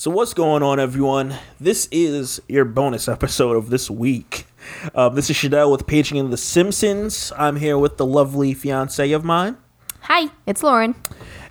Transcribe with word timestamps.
So, 0.00 0.12
what's 0.12 0.32
going 0.32 0.62
on, 0.62 0.78
everyone? 0.78 1.34
This 1.58 1.88
is 1.90 2.40
your 2.48 2.64
bonus 2.64 3.08
episode 3.08 3.56
of 3.56 3.68
this 3.68 3.90
week. 3.90 4.46
Um, 4.94 5.16
this 5.16 5.28
is 5.28 5.34
Shadell 5.34 5.72
with 5.72 5.88
Paging 5.88 6.18
in 6.18 6.30
The 6.30 6.36
Simpsons. 6.36 7.32
I'm 7.36 7.56
here 7.56 7.76
with 7.76 7.96
the 7.96 8.06
lovely 8.06 8.54
fiance 8.54 9.10
of 9.10 9.24
mine. 9.24 9.56
Hi, 10.02 10.30
it's 10.46 10.62
Lauren. 10.62 10.94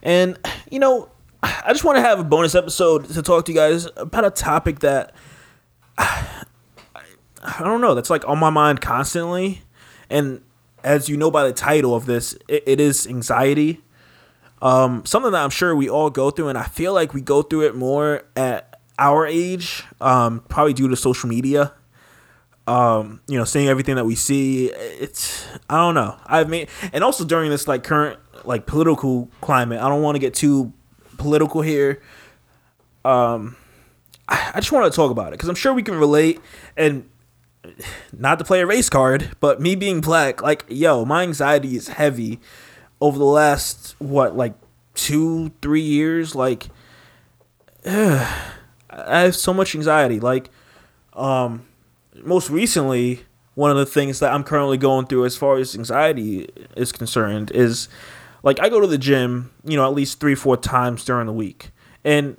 And, 0.01 0.39
you 0.71 0.79
know, 0.79 1.09
I 1.43 1.73
just 1.73 1.83
want 1.83 1.97
to 1.97 2.01
have 2.01 2.21
a 2.21 2.23
bonus 2.23 2.55
episode 2.55 3.09
to 3.09 3.21
talk 3.21 3.43
to 3.47 3.51
you 3.51 3.57
guys 3.57 3.89
about 3.97 4.23
a 4.23 4.31
topic 4.31 4.79
that 4.79 5.13
I, 5.97 6.45
I 7.43 7.63
don't 7.65 7.81
know, 7.81 7.95
that's 7.95 8.09
like 8.09 8.25
on 8.29 8.39
my 8.39 8.49
mind 8.49 8.79
constantly. 8.79 9.63
And 10.09 10.41
as 10.85 11.09
you 11.09 11.17
know 11.17 11.29
by 11.29 11.45
the 11.45 11.51
title 11.53 11.93
of 11.93 12.05
this, 12.05 12.33
it, 12.47 12.63
it 12.65 12.79
is 12.79 13.07
anxiety 13.07 13.81
um, 14.61 15.05
something 15.05 15.31
that 15.31 15.43
I'm 15.43 15.49
sure 15.49 15.75
we 15.75 15.89
all 15.89 16.09
go 16.09 16.31
through, 16.31 16.49
and 16.49 16.57
I 16.57 16.63
feel 16.63 16.93
like 16.93 17.13
we 17.13 17.21
go 17.21 17.41
through 17.41 17.67
it 17.67 17.75
more 17.75 18.23
at 18.35 18.79
our 18.97 19.27
age, 19.27 19.83
um, 20.01 20.43
probably 20.47 20.73
due 20.73 20.87
to 20.87 20.95
social 20.95 21.29
media. 21.29 21.73
Um, 22.65 23.21
you 23.27 23.37
know, 23.37 23.45
seeing 23.45 23.69
everything 23.69 23.95
that 23.95 24.05
we 24.05 24.15
see, 24.15 24.67
it's 24.67 25.45
I 25.69 25.77
don't 25.77 25.95
know. 25.95 26.17
I've 26.25 26.49
made, 26.49 26.69
and 26.91 27.03
also 27.03 27.23
during 27.23 27.49
this 27.49 27.67
like 27.67 27.83
current 27.83 28.19
like 28.43 28.65
political 28.65 29.29
climate, 29.41 29.79
I 29.81 29.87
don't 29.87 30.01
want 30.01 30.15
to 30.15 30.19
get 30.19 30.33
too 30.33 30.73
political 31.17 31.61
here. 31.61 32.01
Um, 33.05 33.55
I, 34.27 34.51
I 34.55 34.59
just 34.59 34.71
want 34.71 34.91
to 34.91 34.95
talk 34.95 35.11
about 35.11 35.29
it 35.29 35.31
because 35.31 35.49
I'm 35.49 35.55
sure 35.55 35.73
we 35.73 35.83
can 35.83 35.95
relate, 35.95 36.41
and 36.75 37.07
not 38.11 38.39
to 38.39 38.45
play 38.45 38.61
a 38.61 38.65
race 38.65 38.89
card, 38.89 39.35
but 39.39 39.61
me 39.61 39.75
being 39.75 40.01
black, 40.01 40.41
like 40.41 40.65
yo, 40.67 41.05
my 41.05 41.23
anxiety 41.23 41.75
is 41.75 41.89
heavy 41.89 42.39
over 43.01 43.17
the 43.17 43.25
last 43.25 43.95
what 43.99 44.35
like 44.35 44.53
two 44.93 45.51
three 45.61 45.81
years 45.81 46.35
like 46.35 46.67
ugh, 47.85 48.27
i 48.89 49.19
have 49.19 49.35
so 49.35 49.53
much 49.53 49.75
anxiety. 49.75 50.19
Like 50.19 50.49
um 51.13 51.65
most 52.23 52.49
recently 52.49 53.21
one 53.53 53.69
of 53.71 53.77
the 53.77 53.85
things 53.85 54.19
that 54.19 54.33
i'm 54.33 54.43
currently 54.43 54.77
going 54.77 55.05
through 55.05 55.25
as 55.25 55.35
far 55.35 55.57
as 55.57 55.75
anxiety 55.75 56.49
is 56.75 56.91
concerned 56.91 57.51
is 57.51 57.87
like 58.43 58.59
i 58.59 58.69
go 58.69 58.79
to 58.79 58.87
the 58.87 58.97
gym 58.97 59.51
you 59.63 59.75
know 59.75 59.85
at 59.85 59.93
least 59.93 60.19
three 60.19 60.35
four 60.35 60.57
times 60.57 61.05
during 61.05 61.27
the 61.27 61.33
week. 61.33 61.71
And 62.03 62.37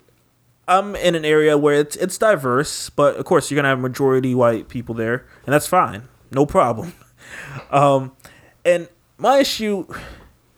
i'm 0.66 0.96
in 0.96 1.14
an 1.14 1.24
area 1.24 1.56
where 1.56 1.74
it's 1.74 1.96
it's 1.96 2.18
diverse 2.18 2.90
but 2.90 3.16
of 3.16 3.24
course 3.24 3.50
you're 3.50 3.56
gonna 3.56 3.68
have 3.68 3.78
majority 3.80 4.34
white 4.34 4.68
people 4.68 4.94
there 4.94 5.26
and 5.46 5.52
that's 5.52 5.66
fine. 5.66 6.08
No 6.30 6.46
problem. 6.46 6.94
Um 7.70 8.12
and 8.64 8.88
my 9.18 9.38
issue 9.38 9.86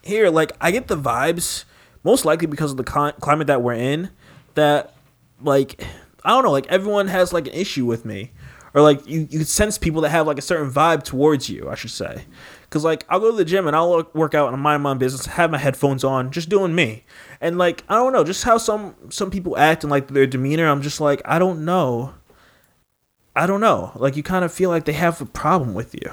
here, 0.03 0.29
like 0.29 0.51
I 0.59 0.71
get 0.71 0.87
the 0.87 0.97
vibes, 0.97 1.65
most 2.03 2.25
likely 2.25 2.47
because 2.47 2.71
of 2.71 2.77
the 2.77 2.89
cl- 2.89 3.13
climate 3.13 3.47
that 3.47 3.61
we're 3.61 3.73
in, 3.73 4.09
that 4.55 4.93
like 5.41 5.83
I 6.23 6.29
don't 6.29 6.43
know, 6.43 6.51
like 6.51 6.67
everyone 6.67 7.07
has 7.07 7.33
like 7.33 7.47
an 7.47 7.53
issue 7.53 7.85
with 7.85 8.05
me, 8.05 8.31
or 8.73 8.81
like 8.81 9.07
you 9.07 9.27
you 9.29 9.43
sense 9.43 9.77
people 9.77 10.01
that 10.01 10.09
have 10.09 10.27
like 10.27 10.37
a 10.37 10.41
certain 10.41 10.71
vibe 10.71 11.03
towards 11.03 11.49
you, 11.49 11.69
I 11.69 11.75
should 11.75 11.91
say, 11.91 12.25
because 12.63 12.83
like 12.83 13.05
I'll 13.09 13.19
go 13.19 13.31
to 13.31 13.37
the 13.37 13.45
gym 13.45 13.67
and 13.67 13.75
I'll 13.75 14.09
work 14.13 14.33
out 14.33 14.47
and 14.47 14.55
I'm 14.55 14.61
mind 14.61 14.83
my 14.83 14.91
own 14.91 14.97
business, 14.97 15.25
have 15.25 15.51
my 15.51 15.57
headphones 15.57 16.03
on, 16.03 16.31
just 16.31 16.49
doing 16.49 16.73
me, 16.75 17.03
and 17.39 17.57
like 17.57 17.83
I 17.89 17.95
don't 17.95 18.13
know, 18.13 18.23
just 18.23 18.43
how 18.43 18.57
some 18.57 18.95
some 19.09 19.31
people 19.31 19.57
act 19.57 19.83
and 19.83 19.91
like 19.91 20.07
their 20.07 20.27
demeanor, 20.27 20.67
I'm 20.67 20.81
just 20.81 21.01
like 21.01 21.21
I 21.25 21.39
don't 21.39 21.65
know. 21.65 22.13
I 23.33 23.47
don't 23.47 23.61
know. 23.61 23.93
Like 23.95 24.17
you 24.17 24.23
kind 24.23 24.43
of 24.43 24.51
feel 24.51 24.69
like 24.69 24.83
they 24.83 24.93
have 24.93 25.21
a 25.21 25.25
problem 25.25 25.73
with 25.73 25.93
you. 25.93 26.11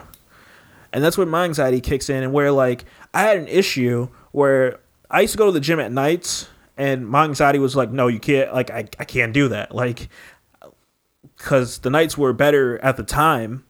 And 0.92 1.04
that's 1.04 1.18
when 1.18 1.28
my 1.28 1.44
anxiety 1.44 1.80
kicks 1.80 2.08
in 2.08 2.22
and 2.22 2.32
where 2.32 2.50
like 2.52 2.84
I 3.12 3.22
had 3.22 3.38
an 3.38 3.48
issue 3.48 4.08
where 4.32 4.80
I 5.10 5.22
used 5.22 5.32
to 5.32 5.38
go 5.38 5.46
to 5.46 5.52
the 5.52 5.60
gym 5.60 5.80
at 5.80 5.92
nights 5.92 6.48
and 6.78 7.06
my 7.06 7.24
anxiety 7.24 7.58
was 7.58 7.74
like, 7.74 7.90
no, 7.90 8.06
you 8.06 8.20
can't, 8.20 8.54
like, 8.54 8.70
I, 8.70 8.86
I 8.98 9.04
can't 9.04 9.32
do 9.34 9.48
that. 9.48 9.74
Like, 9.74 10.08
because 11.36 11.78
the 11.78 11.90
nights 11.90 12.16
were 12.16 12.32
better 12.32 12.78
at 12.84 12.96
the 12.96 13.02
time 13.02 13.64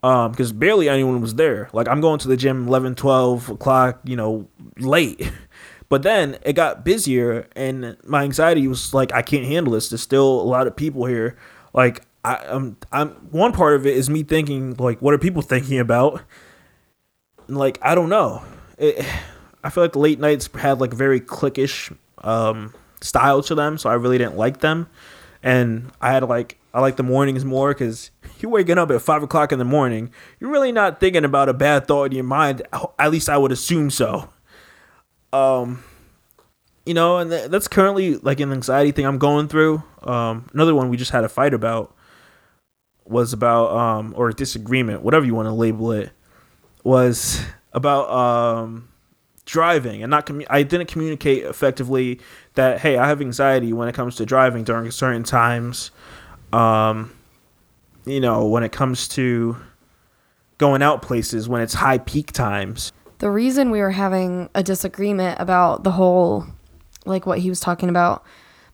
because 0.00 0.52
um, 0.52 0.58
barely 0.58 0.88
anyone 0.88 1.20
was 1.20 1.34
there. 1.34 1.68
Like, 1.72 1.88
I'm 1.88 2.00
going 2.00 2.20
to 2.20 2.28
the 2.28 2.36
gym 2.36 2.68
11, 2.68 2.94
12 2.94 3.50
o'clock, 3.50 4.00
you 4.04 4.16
know, 4.16 4.48
late. 4.78 5.30
But 5.90 6.02
then 6.02 6.38
it 6.42 6.54
got 6.54 6.82
busier, 6.82 7.46
and 7.54 7.96
my 8.04 8.24
anxiety 8.24 8.66
was 8.66 8.94
like, 8.94 9.12
I 9.12 9.20
can't 9.20 9.44
handle 9.44 9.74
this. 9.74 9.90
There's 9.90 10.00
still 10.00 10.40
a 10.40 10.42
lot 10.42 10.66
of 10.66 10.74
people 10.74 11.04
here. 11.04 11.36
Like, 11.74 12.02
I, 12.24 12.36
I'm, 12.48 12.78
I'm 12.90 13.10
one 13.30 13.52
part 13.52 13.76
of 13.76 13.86
it 13.86 13.94
is 13.94 14.08
me 14.08 14.22
thinking, 14.22 14.74
like, 14.74 15.00
what 15.02 15.12
are 15.14 15.18
people 15.18 15.42
thinking 15.42 15.78
about? 15.78 16.22
Like 17.48 17.78
I 17.82 17.94
don't 17.94 18.08
know. 18.08 18.42
It, 18.78 19.04
I 19.62 19.70
feel 19.70 19.84
like 19.84 19.96
late 19.96 20.20
nights 20.20 20.48
had 20.54 20.80
like 20.80 20.92
very 20.92 21.20
cliquish 21.20 21.96
um, 22.18 22.74
style 23.00 23.42
to 23.44 23.54
them, 23.54 23.78
so 23.78 23.88
I 23.88 23.94
really 23.94 24.18
didn't 24.18 24.36
like 24.36 24.60
them. 24.60 24.88
And 25.42 25.90
I 26.00 26.12
had 26.12 26.22
like 26.24 26.58
I 26.72 26.80
like 26.80 26.96
the 26.96 27.02
mornings 27.02 27.44
more 27.44 27.72
because 27.72 28.10
you're 28.38 28.50
waking 28.50 28.78
up 28.78 28.90
at 28.90 29.00
five 29.00 29.22
o'clock 29.22 29.52
in 29.52 29.58
the 29.58 29.64
morning. 29.64 30.10
You're 30.40 30.50
really 30.50 30.72
not 30.72 31.00
thinking 31.00 31.24
about 31.24 31.48
a 31.48 31.54
bad 31.54 31.86
thought 31.86 32.04
in 32.04 32.12
your 32.12 32.24
mind. 32.24 32.62
At 32.98 33.10
least 33.10 33.28
I 33.28 33.38
would 33.38 33.52
assume 33.52 33.90
so. 33.90 34.28
Um, 35.32 35.82
you 36.86 36.94
know, 36.94 37.18
and 37.18 37.30
that's 37.30 37.68
currently 37.68 38.16
like 38.16 38.40
an 38.40 38.52
anxiety 38.52 38.92
thing 38.92 39.06
I'm 39.06 39.18
going 39.18 39.48
through. 39.48 39.82
Um, 40.02 40.48
another 40.52 40.74
one 40.74 40.90
we 40.90 40.96
just 40.96 41.10
had 41.10 41.24
a 41.24 41.28
fight 41.28 41.54
about 41.54 41.94
was 43.06 43.34
about 43.34 43.70
um 43.70 44.14
or 44.16 44.30
a 44.30 44.34
disagreement, 44.34 45.02
whatever 45.02 45.26
you 45.26 45.34
want 45.34 45.46
to 45.46 45.52
label 45.52 45.92
it 45.92 46.10
was 46.84 47.40
about 47.72 48.08
um, 48.10 48.88
driving 49.46 50.02
and 50.02 50.10
not 50.10 50.26
commu- 50.26 50.46
I 50.48 50.62
didn't 50.62 50.86
communicate 50.86 51.44
effectively 51.44 52.20
that 52.54 52.80
hey 52.80 52.96
I 52.96 53.08
have 53.08 53.20
anxiety 53.20 53.72
when 53.72 53.88
it 53.88 53.94
comes 53.94 54.16
to 54.16 54.26
driving 54.26 54.64
during 54.64 54.90
certain 54.90 55.24
times 55.24 55.90
um, 56.52 57.12
you 58.06 58.20
know 58.20 58.46
when 58.46 58.62
it 58.62 58.72
comes 58.72 59.08
to 59.08 59.56
going 60.58 60.82
out 60.82 61.02
places 61.02 61.48
when 61.48 61.60
it's 61.62 61.74
high 61.74 61.98
peak 61.98 62.32
times 62.32 62.92
the 63.18 63.30
reason 63.30 63.70
we 63.70 63.80
were 63.80 63.90
having 63.90 64.48
a 64.54 64.62
disagreement 64.62 65.40
about 65.40 65.82
the 65.82 65.92
whole 65.92 66.46
like 67.06 67.26
what 67.26 67.38
he 67.40 67.48
was 67.48 67.60
talking 67.60 67.88
about 67.88 68.24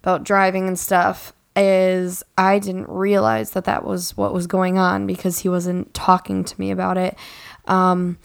about 0.03 0.25
driving 0.25 0.69
and 0.69 0.79
stuff 0.79 1.33
is 1.57 2.23
I 2.39 2.59
didn't 2.59 2.89
realize 2.89 3.51
that 3.51 3.65
that 3.65 3.85
was 3.85 4.17
what 4.17 4.33
was 4.33 4.47
going 4.47 4.79
on 4.79 5.07
because 5.07 5.41
he 5.41 5.49
wasn't 5.49 5.93
talking 5.95 6.45
to 6.45 6.61
me 6.61 6.71
about 6.71 6.97
it. 6.97 7.17
Um, 7.67 8.19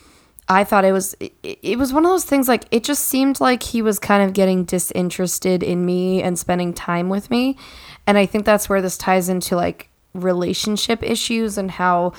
I 0.47 0.63
thought 0.63 0.85
it 0.85 0.91
was 0.91 1.15
it, 1.19 1.33
it 1.43 1.77
was 1.77 1.91
one 1.91 2.05
of 2.05 2.11
those 2.11 2.25
things 2.25 2.47
like 2.47 2.65
it 2.71 2.83
just 2.83 3.05
seemed 3.05 3.41
like 3.41 3.63
he 3.63 3.81
was 3.81 3.97
kind 3.97 4.23
of 4.23 4.33
getting 4.33 4.63
disinterested 4.63 5.63
in 5.63 5.85
me 5.85 6.21
and 6.21 6.37
spending 6.37 6.73
time 6.73 7.09
with 7.09 7.31
me. 7.31 7.57
And 8.05 8.17
I 8.17 8.25
think 8.25 8.45
that's 8.45 8.69
where 8.69 8.81
this 8.81 8.97
ties 8.97 9.29
into 9.29 9.55
like 9.55 9.89
relationship 10.13 11.01
issues 11.03 11.57
and 11.57 11.71
how 11.71 12.13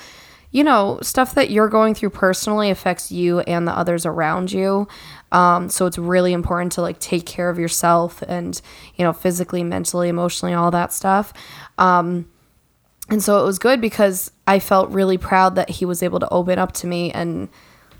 you 0.51 0.63
know, 0.63 0.97
stuff 1.01 1.35
that 1.35 1.49
you're 1.49 1.67
going 1.67 1.93
through 1.93 2.09
personally 2.09 2.69
affects 2.69 3.11
you 3.11 3.41
and 3.41 3.67
the 3.67 3.77
others 3.77 4.05
around 4.05 4.51
you. 4.51 4.87
Um, 5.31 5.69
so 5.69 5.85
it's 5.85 5.97
really 5.97 6.31
important 6.31 6.71
to 6.73 6.81
like 6.81 6.99
take 6.99 7.25
care 7.25 7.49
of 7.49 7.59
yourself 7.59 8.23
and, 8.27 8.59
you 8.95 9.03
know, 9.03 9.11
physically, 9.11 9.63
mentally, 9.63 10.07
emotionally, 10.07 10.53
all 10.53 10.71
that 10.71 10.93
stuff. 10.93 11.33
Um, 11.77 12.29
and 13.09 13.23
so 13.23 13.39
it 13.41 13.45
was 13.45 13.59
good 13.59 13.79
because 13.79 14.31
I 14.45 14.59
felt 14.59 14.89
really 14.89 15.17
proud 15.17 15.55
that 15.55 15.69
he 15.69 15.85
was 15.85 16.03
able 16.03 16.19
to 16.19 16.29
open 16.29 16.59
up 16.59 16.73
to 16.73 16.87
me 16.87 17.11
and 17.11 17.49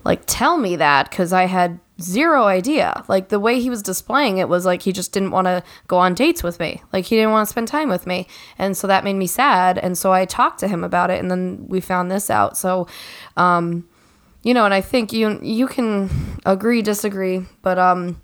like 0.03 0.23
tell 0.25 0.57
me 0.57 0.75
that 0.77 1.09
because 1.09 1.33
I 1.33 1.45
had 1.45 1.79
zero 2.01 2.43
idea. 2.43 3.03
Like 3.07 3.29
the 3.29 3.39
way 3.39 3.59
he 3.59 3.69
was 3.69 3.81
displaying 3.81 4.37
it 4.37 4.49
was 4.49 4.65
like 4.65 4.81
he 4.81 4.91
just 4.91 5.11
didn't 5.11 5.31
want 5.31 5.45
to 5.45 5.63
go 5.87 5.97
on 5.97 6.13
dates 6.13 6.43
with 6.43 6.59
me. 6.59 6.81
Like 6.93 7.05
he 7.05 7.15
didn't 7.15 7.31
want 7.31 7.47
to 7.47 7.51
spend 7.51 7.67
time 7.67 7.89
with 7.89 8.05
me. 8.05 8.27
And 8.57 8.75
so 8.75 8.87
that 8.87 9.03
made 9.03 9.15
me 9.15 9.27
sad. 9.27 9.77
And 9.77 9.97
so 9.97 10.11
I 10.13 10.25
talked 10.25 10.59
to 10.59 10.67
him 10.67 10.83
about 10.83 11.09
it 11.09 11.19
and 11.19 11.31
then 11.31 11.65
we 11.67 11.79
found 11.81 12.11
this 12.11 12.29
out. 12.29 12.57
So 12.57 12.87
um 13.35 13.87
you 14.43 14.53
know, 14.53 14.65
and 14.65 14.73
I 14.73 14.81
think 14.81 15.11
you 15.11 15.39
you 15.41 15.67
can 15.67 16.09
agree 16.45 16.81
disagree, 16.81 17.45
but 17.61 17.79
um 17.79 18.21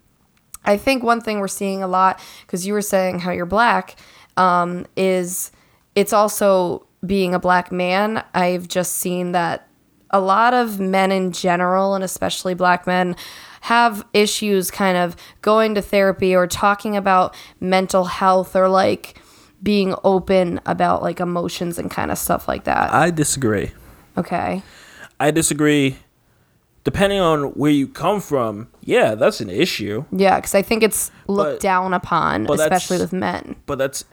I 0.65 0.77
think 0.77 1.03
one 1.03 1.19
thing 1.21 1.39
we're 1.39 1.47
seeing 1.47 1.83
a 1.83 1.87
lot 1.87 2.19
cuz 2.47 2.67
you 2.67 2.73
were 2.73 2.81
saying 2.81 3.19
how 3.19 3.31
you're 3.31 3.45
black 3.45 3.95
um 4.37 4.85
is 4.95 5.51
it's 5.95 6.13
also 6.13 6.87
being 7.05 7.33
a 7.33 7.39
black 7.39 7.71
man, 7.71 8.23
I've 8.33 8.67
just 8.67 8.93
seen 8.93 9.33
that 9.33 9.67
a 10.09 10.19
lot 10.19 10.53
of 10.53 10.79
men 10.79 11.11
in 11.11 11.31
general, 11.31 11.95
and 11.95 12.03
especially 12.03 12.53
black 12.53 12.87
men, 12.87 13.15
have 13.61 14.05
issues 14.13 14.69
kind 14.69 14.97
of 14.97 15.15
going 15.41 15.75
to 15.75 15.81
therapy 15.81 16.35
or 16.35 16.47
talking 16.47 16.95
about 16.95 17.35
mental 17.59 18.05
health 18.05 18.55
or 18.55 18.67
like 18.67 19.19
being 19.61 19.95
open 20.03 20.59
about 20.65 21.01
like 21.01 21.19
emotions 21.19 21.79
and 21.79 21.89
kind 21.89 22.11
of 22.11 22.17
stuff 22.17 22.47
like 22.47 22.65
that. 22.65 22.93
I 22.93 23.09
disagree. 23.09 23.71
Okay. 24.17 24.61
I 25.19 25.31
disagree 25.31 25.97
depending 26.83 27.19
on 27.19 27.45
where 27.51 27.71
you 27.71 27.87
come 27.87 28.19
from, 28.19 28.67
yeah, 28.81 29.15
that's 29.15 29.41
an 29.41 29.49
issue. 29.49 30.05
Yeah, 30.11 30.37
because 30.37 30.55
I 30.55 30.61
think 30.61 30.83
it's 30.83 31.11
looked 31.27 31.55
but, 31.55 31.59
down 31.61 31.93
upon, 31.93 32.49
especially 32.49 32.99
with 32.99 33.13
men. 33.13 33.55
But 33.65 33.77
that's, 33.77 34.05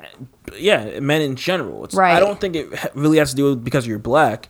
yeah, 0.57 1.01
men 1.01 1.21
in 1.23 1.37
general. 1.37 1.85
It's, 1.85 1.95
right. 1.95 2.17
I 2.17 2.21
don't 2.21 2.41
think 2.41 2.57
it 2.57 2.69
really 2.95 3.19
has 3.19 3.31
to 3.31 3.37
do 3.37 3.51
with 3.51 3.65
because 3.65 3.87
you're 3.87 3.99
black. 3.99 4.49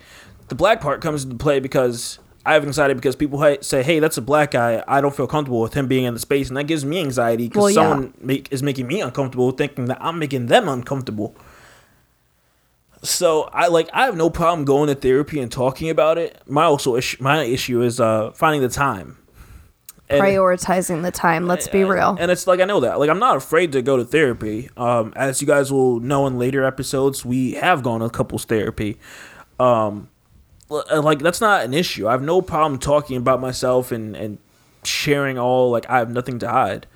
The 0.48 0.54
black 0.54 0.80
part 0.80 1.00
comes 1.00 1.24
into 1.24 1.36
play 1.36 1.60
because 1.60 2.18
I 2.44 2.50
I 2.50 2.54
have 2.54 2.64
anxiety 2.64 2.94
because 2.94 3.16
people 3.16 3.38
ha- 3.38 3.58
say, 3.60 3.82
"Hey, 3.82 4.00
that's 4.00 4.16
a 4.16 4.22
black 4.22 4.52
guy. 4.52 4.82
I 4.88 5.00
don't 5.00 5.14
feel 5.14 5.26
comfortable 5.26 5.60
with 5.60 5.74
him 5.74 5.86
being 5.86 6.04
in 6.04 6.14
the 6.14 6.20
space," 6.20 6.48
and 6.48 6.56
that 6.56 6.64
gives 6.64 6.84
me 6.84 6.98
anxiety 6.98 7.48
because 7.48 7.60
Well, 7.60 7.70
yeah. 7.70 7.74
someone 7.74 8.14
make, 8.20 8.48
is 8.50 8.62
making 8.62 8.86
me 8.86 9.00
uncomfortable, 9.00 9.50
thinking 9.52 9.84
that 9.86 9.98
I'm 10.00 10.18
making 10.18 10.46
them 10.46 10.68
uncomfortable. 10.68 11.36
So 13.02 13.44
I 13.52 13.68
like 13.68 13.88
I 13.92 14.04
have 14.04 14.16
no 14.16 14.28
problem 14.30 14.64
going 14.64 14.88
to 14.88 14.94
therapy 14.94 15.40
and 15.40 15.50
talking 15.50 15.88
about 15.90 16.18
it. 16.18 16.40
My 16.46 16.64
also 16.64 16.96
issue, 16.96 17.16
my 17.22 17.42
issue 17.44 17.80
is 17.82 17.98
uh, 18.00 18.30
finding 18.32 18.60
the 18.62 18.68
time. 18.68 19.16
And- 20.08 20.20
Prioritizing 20.22 21.02
the 21.02 21.10
time. 21.12 21.46
Let's 21.46 21.68
be 21.68 21.84
real. 21.84 22.16
and 22.20 22.30
it's 22.30 22.46
like 22.46 22.60
I 22.60 22.64
know 22.64 22.80
that. 22.80 22.98
Like 22.98 23.08
I'm 23.08 23.18
not 23.20 23.36
afraid 23.36 23.72
to 23.72 23.80
go 23.82 23.96
to 23.96 24.04
therapy. 24.04 24.68
Um, 24.76 25.12
as 25.16 25.40
you 25.40 25.46
guys 25.46 25.72
will 25.72 26.00
know 26.00 26.26
in 26.26 26.36
later 26.38 26.64
episodes, 26.64 27.24
we 27.24 27.52
have 27.52 27.82
gone 27.82 28.00
to 28.00 28.10
couples 28.10 28.44
therapy. 28.44 28.98
Um, 29.58 30.08
like 30.68 31.20
that's 31.20 31.40
not 31.40 31.64
an 31.64 31.72
issue. 31.74 32.06
I 32.08 32.12
have 32.12 32.22
no 32.22 32.42
problem 32.42 32.78
talking 32.80 33.16
about 33.16 33.40
myself 33.40 33.92
and 33.92 34.14
and 34.16 34.38
sharing 34.84 35.38
all. 35.38 35.70
Like 35.70 35.88
I 35.88 35.98
have 35.98 36.10
nothing 36.10 36.38
to 36.40 36.48
hide. 36.50 36.86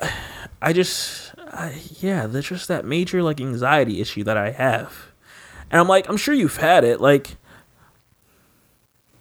I 0.62 0.72
just, 0.72 1.34
I, 1.38 1.80
yeah, 2.00 2.26
there's 2.26 2.48
just 2.48 2.68
that 2.68 2.84
major 2.84 3.22
like 3.22 3.40
anxiety 3.40 4.00
issue 4.00 4.22
that 4.24 4.36
I 4.36 4.52
have, 4.52 5.11
and 5.72 5.80
I'm 5.80 5.88
like, 5.88 6.08
I'm 6.08 6.16
sure 6.16 6.34
you've 6.34 6.58
had 6.58 6.84
it. 6.84 7.00
Like, 7.00 7.36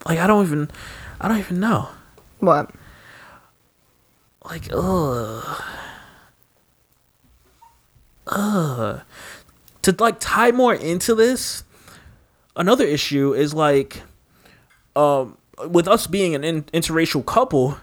like 0.05 0.19
I 0.19 0.27
don't 0.27 0.45
even, 0.45 0.69
I 1.19 1.27
don't 1.27 1.39
even 1.39 1.59
know 1.59 1.89
what? 2.39 2.69
like 4.49 4.67
ugh 4.73 5.63
ugh 8.27 9.01
to 9.81 9.95
like 9.99 10.19
tie 10.19 10.51
more 10.51 10.73
into 10.73 11.13
this 11.13 11.63
another 12.55 12.85
issue 12.85 13.33
is 13.33 13.53
like 13.53 14.01
um 14.95 15.37
with 15.69 15.87
us 15.87 16.07
being 16.07 16.33
an 16.33 16.43
in- 16.43 16.63
interracial 16.63 17.25
couple 17.25 17.77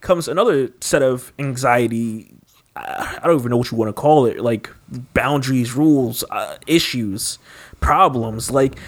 comes 0.00 0.28
another 0.28 0.70
set 0.80 1.02
of 1.02 1.32
anxiety 1.38 2.35
I 2.76 3.20
don't 3.24 3.38
even 3.38 3.50
know 3.50 3.56
what 3.56 3.70
you 3.70 3.76
want 3.78 3.88
to 3.88 3.92
call 4.00 4.26
it 4.26 4.40
like 4.40 4.70
boundaries 5.14 5.72
rules 5.74 6.24
uh, 6.30 6.58
issues 6.66 7.38
problems 7.80 8.50
like 8.50 8.78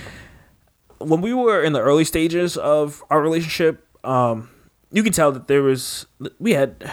when 0.99 1.21
we 1.21 1.33
were 1.33 1.63
in 1.63 1.73
the 1.73 1.81
early 1.81 2.05
stages 2.05 2.57
of 2.57 3.03
our 3.11 3.21
relationship, 3.21 3.87
um, 4.05 4.51
you 4.91 5.03
can 5.03 5.13
tell 5.13 5.33
that 5.33 5.49
there 5.49 5.63
was 5.63 6.07
we 6.39 6.53
had 6.53 6.91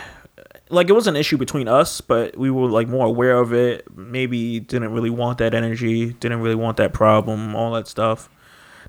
like 0.70 0.90
it 0.90 0.94
was 0.94 1.08
an 1.08 1.16
issue 1.16 1.38
between 1.38 1.68
us, 1.68 2.02
but 2.02 2.38
we 2.38 2.50
were 2.52 2.70
like 2.70 2.88
more 2.88 3.06
aware 3.06 3.40
of 3.40 3.54
it. 3.54 3.86
Maybe 3.96 4.60
didn't 4.60 4.92
really 4.94 5.10
want 5.10 5.38
that 5.40 5.54
energy, 5.54 6.14
didn't 6.14 6.42
really 6.42 6.56
want 6.56 6.78
that 6.78 6.94
problem, 6.94 7.56
all 7.56 7.74
that 7.74 7.88
stuff. 7.88 8.30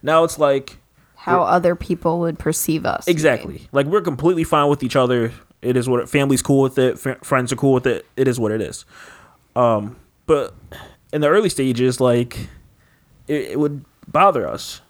Now 0.02 0.24
it's 0.24 0.38
like 0.38 0.78
How 1.16 1.42
other 1.42 1.74
people 1.74 2.20
would 2.20 2.38
perceive 2.38 2.84
us. 2.84 3.06
exactly 3.08 3.68
like 3.72 3.86
we're 3.86 4.02
completely 4.02 4.44
fine 4.44 4.68
with 4.68 4.82
each 4.82 4.96
other. 4.96 5.32
It 5.62 5.76
is 5.76 5.88
what 5.88 6.00
it, 6.00 6.08
family's 6.08 6.42
cool 6.42 6.62
with 6.62 6.78
it. 6.78 7.04
F- 7.04 7.24
friends 7.24 7.52
are 7.52 7.56
cool 7.56 7.72
with 7.72 7.86
it. 7.86 8.06
It 8.16 8.28
is 8.28 8.38
what 8.38 8.52
it 8.52 8.60
is. 8.60 8.84
Um, 9.54 9.96
but 10.26 10.54
in 11.12 11.20
the 11.20 11.28
early 11.28 11.48
stages, 11.48 12.00
like 12.00 12.48
it, 13.26 13.52
it 13.52 13.58
would 13.58 13.84
bother 14.06 14.48
us. 14.48 14.80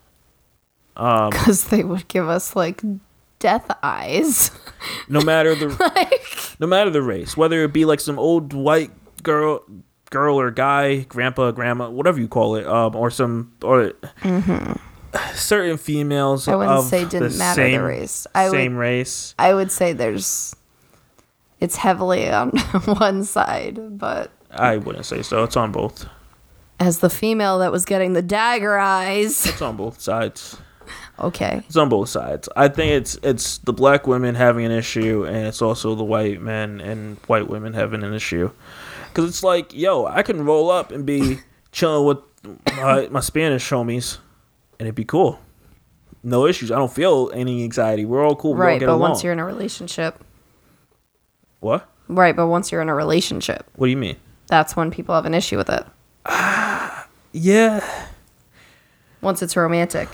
Um, 0.96 1.30
because 1.30 1.68
they 1.68 1.84
would 1.84 2.08
give 2.08 2.28
us 2.28 2.56
like 2.56 2.82
death 3.38 3.70
eyes. 3.82 4.50
no 5.08 5.20
matter 5.20 5.54
the 5.54 5.68
like, 5.94 6.60
no 6.60 6.66
matter 6.66 6.90
the 6.90 7.02
race, 7.02 7.36
whether 7.36 7.62
it 7.64 7.72
be 7.72 7.84
like 7.84 8.00
some 8.00 8.18
old 8.18 8.52
white 8.52 8.90
girl, 9.22 9.64
girl 10.10 10.38
or 10.38 10.50
guy, 10.50 11.00
grandpa, 11.00 11.50
grandma, 11.50 11.90
whatever 11.90 12.20
you 12.20 12.28
call 12.28 12.56
it, 12.56 12.66
um, 12.66 12.96
or 12.96 13.10
some 13.10 13.52
or 13.62 13.92
certain 15.34 15.76
females. 15.76 16.48
I 16.48 16.54
wouldn't 16.56 16.78
of 16.78 16.84
say 16.86 17.04
didn't 17.04 17.32
the 17.32 17.38
matter 17.38 17.68
the 17.70 17.78
race. 17.82 18.26
I 18.34 18.44
would- 18.48 18.52
same 18.56 18.76
race. 18.76 19.34
I 19.38 19.54
would 19.54 19.70
say 19.70 19.92
there's, 19.92 20.54
it's 21.60 21.76
heavily 21.76 22.30
on 22.30 22.50
one 22.84 23.24
side, 23.24 23.98
but 23.98 24.30
I 24.50 24.76
wouldn't 24.76 25.06
say 25.06 25.22
so. 25.22 25.44
It's 25.44 25.56
on 25.56 25.72
both. 25.72 26.06
as 26.80 26.98
the 27.00 27.10
female 27.10 27.58
that 27.60 27.72
was 27.72 27.84
getting 27.84 28.12
the 28.12 28.22
dagger 28.22 28.76
eyes, 28.78 29.46
It's 29.46 29.62
on 29.62 29.76
both 29.76 30.00
sides. 30.00 30.56
okay, 31.18 31.62
It's 31.66 31.76
on 31.76 31.88
both 31.88 32.08
sides. 32.08 32.48
I 32.56 32.68
think 32.68 32.92
it's 32.92 33.18
it's 33.22 33.58
the 33.58 33.72
black 33.72 34.06
women 34.06 34.34
having 34.34 34.64
an 34.66 34.72
issue, 34.72 35.24
and 35.26 35.46
it's 35.46 35.62
also 35.62 35.94
the 35.94 36.04
white 36.04 36.40
men 36.40 36.80
and 36.80 37.16
white 37.26 37.48
women 37.48 37.72
having 37.74 38.02
an 38.02 38.12
issue. 38.14 38.50
Because 39.08 39.30
it's 39.30 39.42
like, 39.42 39.72
yo, 39.74 40.04
I 40.06 40.22
can 40.22 40.44
roll 40.44 40.70
up 40.70 40.92
and 40.92 41.06
be 41.06 41.38
chilling 41.72 42.06
with 42.06 42.18
my, 42.76 43.08
my 43.10 43.20
Spanish 43.20 43.68
homies, 43.70 44.18
and 44.78 44.86
it'd 44.86 44.94
be 44.94 45.04
cool. 45.04 45.38
No 46.22 46.46
issues. 46.46 46.70
I 46.72 46.76
don't 46.76 46.92
feel 46.92 47.30
any 47.34 47.62
anxiety. 47.64 48.04
We're 48.04 48.24
all 48.26 48.34
cool. 48.36 48.54
We 48.54 48.60
right. 48.60 48.80
But 48.80 48.88
along. 48.88 49.00
once 49.00 49.22
you're 49.24 49.32
in 49.32 49.38
a 49.38 49.44
relationship, 49.44 50.22
what? 51.60 51.88
right? 52.08 52.34
But 52.34 52.48
once 52.48 52.70
you're 52.72 52.82
in 52.82 52.88
a 52.88 52.94
relationship, 52.94 53.68
What 53.76 53.86
do 53.86 53.90
you 53.90 53.96
mean? 53.96 54.16
that's 54.48 54.76
when 54.76 54.90
people 54.90 55.14
have 55.14 55.26
an 55.26 55.34
issue 55.34 55.56
with 55.56 55.68
it. 55.70 55.84
Yeah. 57.32 57.84
Once 59.20 59.42
it's 59.42 59.56
romantic, 59.56 60.08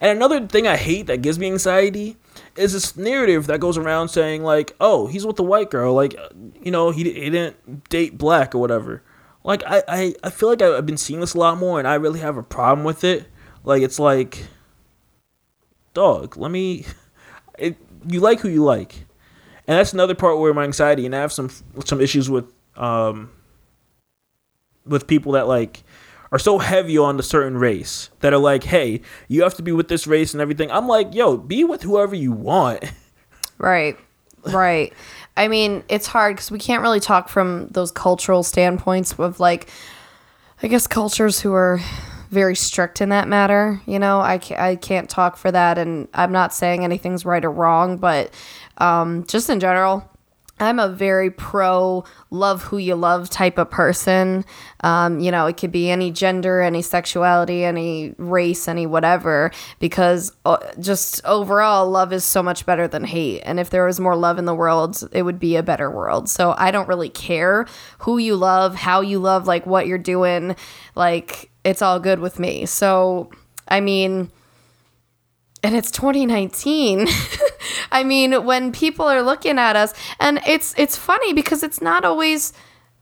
And 0.00 0.16
another 0.16 0.46
thing 0.46 0.66
I 0.66 0.76
hate 0.76 1.06
that 1.08 1.22
gives 1.22 1.38
me 1.38 1.46
anxiety 1.48 2.16
is 2.56 2.72
this 2.72 2.96
narrative 2.96 3.46
that 3.48 3.58
goes 3.60 3.76
around 3.76 4.08
saying 4.08 4.42
like, 4.44 4.74
"Oh, 4.80 5.06
he's 5.08 5.26
with 5.26 5.36
the 5.36 5.42
white 5.42 5.70
girl, 5.70 5.92
like, 5.94 6.14
uh, 6.16 6.28
you 6.62 6.70
know, 6.70 6.90
he, 6.90 7.04
he 7.04 7.30
didn't 7.30 7.88
date 7.88 8.16
black 8.16 8.54
or 8.54 8.58
whatever." 8.58 9.02
Like, 9.42 9.62
I, 9.66 9.82
I, 9.88 10.14
I 10.22 10.30
feel 10.30 10.48
like 10.50 10.62
I've 10.62 10.86
been 10.86 10.96
seeing 10.96 11.20
this 11.20 11.34
a 11.34 11.38
lot 11.38 11.58
more, 11.58 11.78
and 11.80 11.88
I 11.88 11.94
really 11.96 12.20
have 12.20 12.36
a 12.36 12.42
problem 12.42 12.84
with 12.84 13.02
it. 13.04 13.26
Like, 13.64 13.82
it's 13.82 13.98
like, 13.98 14.46
dog, 15.92 16.36
let 16.36 16.50
me. 16.50 16.84
It, 17.56 17.76
you 18.08 18.18
like 18.18 18.40
who 18.40 18.48
you 18.48 18.64
like, 18.64 19.06
and 19.68 19.78
that's 19.78 19.92
another 19.92 20.16
part 20.16 20.40
where 20.40 20.52
my 20.52 20.64
anxiety 20.64 21.06
and 21.06 21.14
I 21.14 21.20
have 21.20 21.32
some 21.32 21.50
some 21.84 22.00
issues 22.00 22.28
with 22.28 22.52
um 22.76 23.30
with 24.84 25.06
people 25.06 25.32
that 25.32 25.46
like 25.46 25.84
are 26.32 26.38
so 26.40 26.58
heavy 26.58 26.98
on 26.98 27.16
the 27.16 27.22
certain 27.22 27.56
race 27.56 28.10
that 28.18 28.32
are 28.32 28.38
like, 28.38 28.64
hey, 28.64 29.02
you 29.28 29.44
have 29.44 29.54
to 29.54 29.62
be 29.62 29.70
with 29.70 29.86
this 29.86 30.06
race 30.08 30.34
and 30.34 30.40
everything. 30.40 30.68
I'm 30.70 30.88
like, 30.88 31.14
yo, 31.14 31.36
be 31.36 31.62
with 31.62 31.82
whoever 31.82 32.14
you 32.14 32.32
want. 32.32 32.84
Right. 33.56 33.96
Right. 34.42 34.92
I 35.36 35.46
mean, 35.46 35.84
it's 35.88 36.08
hard 36.08 36.34
because 36.34 36.50
we 36.50 36.58
can't 36.58 36.82
really 36.82 36.98
talk 36.98 37.28
from 37.28 37.68
those 37.68 37.92
cultural 37.92 38.42
standpoints 38.42 39.12
of 39.16 39.38
like, 39.38 39.70
I 40.60 40.66
guess 40.66 40.88
cultures 40.88 41.40
who 41.40 41.52
are 41.52 41.80
very 42.34 42.56
strict 42.56 43.00
in 43.00 43.08
that 43.08 43.28
matter. 43.28 43.80
You 43.86 43.98
know, 43.98 44.20
I 44.20 44.38
can't, 44.38 44.60
I 44.60 44.76
can't 44.76 45.08
talk 45.08 45.38
for 45.38 45.50
that, 45.50 45.78
and 45.78 46.08
I'm 46.12 46.32
not 46.32 46.52
saying 46.52 46.84
anything's 46.84 47.24
right 47.24 47.44
or 47.44 47.50
wrong, 47.50 47.96
but 47.96 48.34
um, 48.78 49.24
just 49.26 49.48
in 49.48 49.60
general, 49.60 50.06
I'm 50.60 50.78
a 50.78 50.88
very 50.88 51.30
pro 51.30 52.04
love 52.30 52.62
who 52.62 52.78
you 52.78 52.94
love 52.94 53.28
type 53.28 53.58
of 53.58 53.70
person. 53.70 54.44
Um, 54.80 55.18
you 55.18 55.30
know, 55.30 55.46
it 55.46 55.56
could 55.56 55.72
be 55.72 55.90
any 55.90 56.12
gender, 56.12 56.60
any 56.60 56.80
sexuality, 56.80 57.64
any 57.64 58.14
race, 58.18 58.68
any 58.68 58.86
whatever, 58.86 59.50
because 59.80 60.32
uh, 60.44 60.58
just 60.78 61.24
overall, 61.24 61.90
love 61.90 62.12
is 62.12 62.24
so 62.24 62.42
much 62.42 62.66
better 62.66 62.86
than 62.86 63.04
hate. 63.04 63.40
And 63.40 63.58
if 63.58 63.70
there 63.70 63.84
was 63.84 63.98
more 63.98 64.14
love 64.14 64.38
in 64.38 64.44
the 64.44 64.54
world, 64.54 65.02
it 65.12 65.22
would 65.22 65.40
be 65.40 65.56
a 65.56 65.62
better 65.62 65.90
world. 65.90 66.28
So 66.28 66.54
I 66.56 66.70
don't 66.70 66.88
really 66.88 67.08
care 67.08 67.66
who 67.98 68.18
you 68.18 68.36
love, 68.36 68.76
how 68.76 69.00
you 69.00 69.18
love, 69.18 69.48
like 69.48 69.66
what 69.66 69.88
you're 69.88 69.98
doing. 69.98 70.54
Like, 70.94 71.50
it's 71.64 71.82
all 71.82 71.98
good 71.98 72.20
with 72.20 72.38
me. 72.38 72.66
So, 72.66 73.30
I 73.66 73.80
mean, 73.80 74.30
and 75.64 75.74
it's 75.74 75.90
2019 75.90 77.08
i 77.92 78.04
mean 78.04 78.44
when 78.44 78.70
people 78.70 79.06
are 79.06 79.22
looking 79.22 79.58
at 79.58 79.74
us 79.74 79.92
and 80.20 80.38
it's 80.46 80.74
it's 80.76 80.96
funny 80.96 81.32
because 81.32 81.62
it's 81.62 81.80
not 81.80 82.04
always 82.04 82.52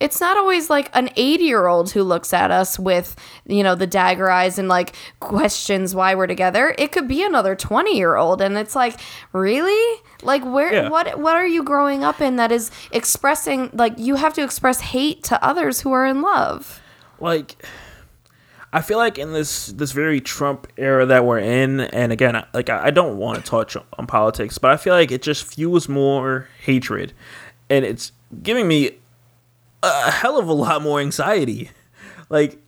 it's 0.01 0.21
not 0.21 0.37
always 0.37 0.69
like 0.69 0.91
an 0.95 1.11
80 1.15 1.45
year 1.45 1.67
old 1.69 1.93
who 1.93 2.03
looks 2.03 2.33
at 2.33 2.51
us 2.51 2.77
with 2.79 3.15
you 3.47 3.63
know 3.63 3.77
the 3.77 3.87
dagger 3.87 4.29
eyes 4.31 4.59
and 4.59 4.69
like 4.69 4.97
questions 5.21 5.95
why 5.95 6.17
we're 6.17 6.27
together. 6.27 6.75
It 6.77 6.91
could 6.91 7.07
be 7.07 7.23
another 7.23 7.55
20 7.55 7.97
year 7.97 8.17
old 8.17 8.41
and 8.41 8.59
it's 8.59 8.75
like 8.75 8.99
really? 9.33 10.01
Like 10.25 10.45
where 10.45 10.73
Yeah. 10.75 10.89
what 10.89 11.21
what 11.21 11.37
are 11.37 11.47
you 11.47 11.63
growing 11.63 12.03
up 12.03 12.21
in 12.21 12.35
that 12.37 12.51
is 12.51 12.73
expressing 12.91 13.71
like 13.73 13.95
you 13.97 14.17
have 14.17 14.35
to 14.35 14.43
express 14.43 14.81
hate 14.81 15.23
to 15.25 15.45
others 15.45 15.83
who 15.83 15.93
are 15.93 16.05
in 16.07 16.21
love? 16.21 16.81
Like 17.21 17.65
I 18.75 18.81
feel 18.81 18.97
like 18.97 19.19
in 19.19 19.33
this 19.33 19.67
this 19.67 19.93
very 19.93 20.21
Trump 20.21 20.67
era 20.79 21.05
that 21.05 21.27
we're 21.27 21.41
in, 21.41 21.81
and 21.81 22.11
again, 22.11 22.43
like 22.55 22.71
I 22.71 22.91
don't 22.91 23.19
want 23.19 23.39
to 23.39 23.45
touch 23.45 23.77
on 23.77 24.07
politics, 24.07 24.57
but 24.57 24.71
I 24.71 24.79
feel 24.79 24.95
like 24.95 25.13
it 25.13 25.21
just 25.21 25.45
fuels 25.45 25.89
more 25.89 26.49
hatred, 26.65 27.13
and 27.69 27.85
it's 27.85 28.13
giving 28.43 28.67
me 28.67 28.93
a 29.83 30.11
hell 30.11 30.39
of 30.39 30.49
a 30.49 30.55
lot 30.55 30.81
more 30.81 31.01
anxiety. 31.01 31.71
Like 32.31 32.59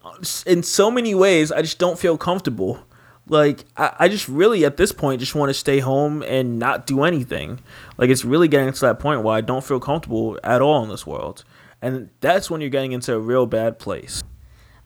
in 0.45 0.63
so 0.63 0.91
many 0.91 1.15
ways, 1.15 1.51
I 1.51 1.63
just 1.63 1.79
don't 1.79 1.99
feel 1.99 2.19
comfortable. 2.19 2.85
Like 3.27 3.65
I, 3.79 3.95
I 4.01 4.09
just 4.09 4.29
really 4.29 4.67
at 4.67 4.77
this 4.77 4.93
point 4.93 5.21
just 5.21 5.35
want 5.35 5.49
to 5.49 5.55
stay 5.55 5.79
home 5.79 6.23
and 6.25 6.59
not 6.59 6.87
do 6.87 7.05
anything. 7.05 7.61
Like 7.97 8.11
it's 8.11 8.27
really 8.27 8.49
getting 8.49 8.71
to 8.75 8.81
that 8.81 8.99
point 8.99 9.23
where 9.23 9.35
I 9.35 9.41
don't 9.41 9.65
feel 9.65 9.81
comfortable 9.81 10.39
at 10.45 10.61
all 10.61 10.83
in 10.83 10.91
this 10.91 11.07
world, 11.07 11.45
and 11.81 12.11
that's 12.21 12.51
when 12.51 12.61
you're 12.61 12.69
getting 12.69 12.93
into 12.93 13.15
a 13.15 13.19
real 13.19 13.47
bad 13.47 13.79
place. 13.79 14.23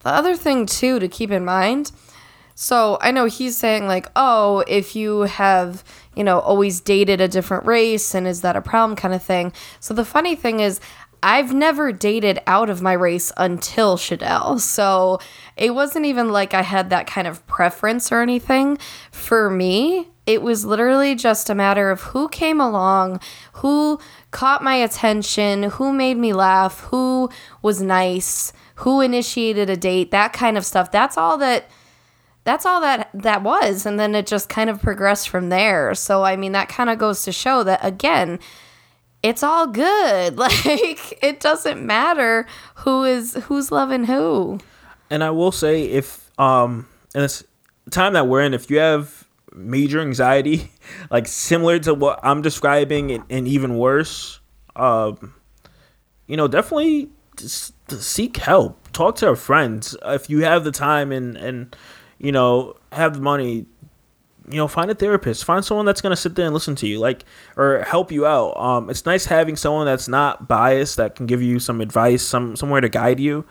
The 0.08 0.14
other 0.14 0.36
thing 0.36 0.64
too 0.64 0.98
to 1.00 1.06
keep 1.06 1.30
in 1.30 1.44
mind, 1.44 1.92
So 2.60 2.98
I 3.00 3.12
know 3.12 3.26
he's 3.26 3.56
saying, 3.56 3.86
like, 3.86 4.08
oh, 4.16 4.64
if 4.66 4.96
you 4.96 5.20
have, 5.20 5.84
you 6.16 6.24
know, 6.24 6.40
always 6.40 6.80
dated 6.80 7.20
a 7.20 7.28
different 7.28 7.64
race 7.66 8.16
and 8.16 8.26
is 8.26 8.40
that 8.40 8.56
a 8.56 8.60
problem 8.60 8.96
kind 8.96 9.14
of 9.14 9.22
thing. 9.22 9.52
So 9.78 9.94
the 9.94 10.04
funny 10.04 10.34
thing 10.34 10.58
is, 10.58 10.80
I've 11.22 11.54
never 11.54 11.92
dated 11.92 12.40
out 12.48 12.68
of 12.68 12.82
my 12.82 12.94
race 12.94 13.30
until 13.36 13.96
Shadell. 13.96 14.58
So 14.58 15.20
it 15.56 15.72
wasn't 15.72 16.06
even 16.06 16.32
like 16.32 16.52
I 16.52 16.62
had 16.62 16.90
that 16.90 17.06
kind 17.06 17.28
of 17.28 17.46
preference 17.46 18.10
or 18.10 18.22
anything. 18.22 18.76
For 19.12 19.48
me, 19.48 20.08
it 20.26 20.42
was 20.42 20.64
literally 20.64 21.14
just 21.14 21.48
a 21.48 21.54
matter 21.54 21.92
of 21.92 22.00
who 22.00 22.28
came 22.28 22.60
along, 22.60 23.20
who 23.52 24.00
caught 24.32 24.64
my 24.64 24.74
attention, 24.74 25.62
who 25.62 25.92
made 25.92 26.16
me 26.16 26.32
laugh, 26.32 26.80
who 26.80 27.30
was 27.62 27.80
nice, 27.80 28.52
who 28.78 29.00
initiated 29.00 29.68
a 29.68 29.76
date, 29.76 30.12
that 30.12 30.32
kind 30.32 30.56
of 30.56 30.64
stuff. 30.64 30.92
That's 30.92 31.16
all 31.16 31.36
that 31.38 31.68
that's 32.44 32.64
all 32.64 32.80
that 32.80 33.10
that 33.12 33.42
was 33.42 33.84
and 33.84 33.98
then 34.00 34.14
it 34.14 34.26
just 34.26 34.48
kind 34.48 34.70
of 34.70 34.80
progressed 34.80 35.28
from 35.28 35.48
there. 35.48 35.94
So 35.94 36.22
I 36.22 36.36
mean 36.36 36.52
that 36.52 36.68
kind 36.68 36.88
of 36.88 36.98
goes 36.98 37.22
to 37.24 37.32
show 37.32 37.64
that 37.64 37.84
again, 37.84 38.38
it's 39.22 39.42
all 39.42 39.66
good. 39.66 40.38
Like 40.38 41.22
it 41.22 41.40
doesn't 41.40 41.84
matter 41.84 42.46
who 42.76 43.02
is 43.02 43.34
who's 43.44 43.72
loving 43.72 44.04
who. 44.04 44.60
And 45.10 45.24
I 45.24 45.30
will 45.30 45.52
say 45.52 45.84
if 45.84 46.30
um 46.38 46.86
in 47.14 47.22
this 47.22 47.42
time 47.90 48.12
that 48.12 48.28
we're 48.28 48.42
in, 48.42 48.54
if 48.54 48.70
you 48.70 48.78
have 48.78 49.26
major 49.52 50.00
anxiety, 50.00 50.70
like 51.10 51.26
similar 51.26 51.80
to 51.80 51.94
what 51.94 52.20
I'm 52.22 52.42
describing 52.42 53.10
and, 53.10 53.24
and 53.28 53.48
even 53.48 53.76
worse, 53.76 54.38
um, 54.76 55.34
you 56.28 56.36
know, 56.36 56.46
definitely 56.46 57.10
seek 57.40 58.36
help. 58.38 58.92
Talk 58.92 59.16
to 59.16 59.28
a 59.30 59.36
friend 59.36 59.86
if 60.04 60.28
you 60.28 60.40
have 60.40 60.64
the 60.64 60.72
time 60.72 61.12
and 61.12 61.36
and 61.36 61.76
you 62.18 62.32
know 62.32 62.76
have 62.92 63.14
the 63.14 63.20
money. 63.20 63.66
You 64.50 64.56
know, 64.56 64.66
find 64.66 64.90
a 64.90 64.94
therapist. 64.94 65.44
Find 65.44 65.62
someone 65.62 65.84
that's 65.84 66.00
gonna 66.00 66.16
sit 66.16 66.34
there 66.34 66.46
and 66.46 66.54
listen 66.54 66.74
to 66.76 66.86
you, 66.86 66.98
like, 66.98 67.26
or 67.54 67.82
help 67.82 68.10
you 68.10 68.24
out. 68.24 68.56
Um, 68.56 68.88
it's 68.88 69.04
nice 69.04 69.26
having 69.26 69.56
someone 69.56 69.84
that's 69.84 70.08
not 70.08 70.48
biased 70.48 70.96
that 70.96 71.16
can 71.16 71.26
give 71.26 71.42
you 71.42 71.58
some 71.58 71.82
advice, 71.82 72.22
some 72.22 72.56
somewhere 72.56 72.80
to 72.80 72.88
guide 72.88 73.20
you 73.20 73.44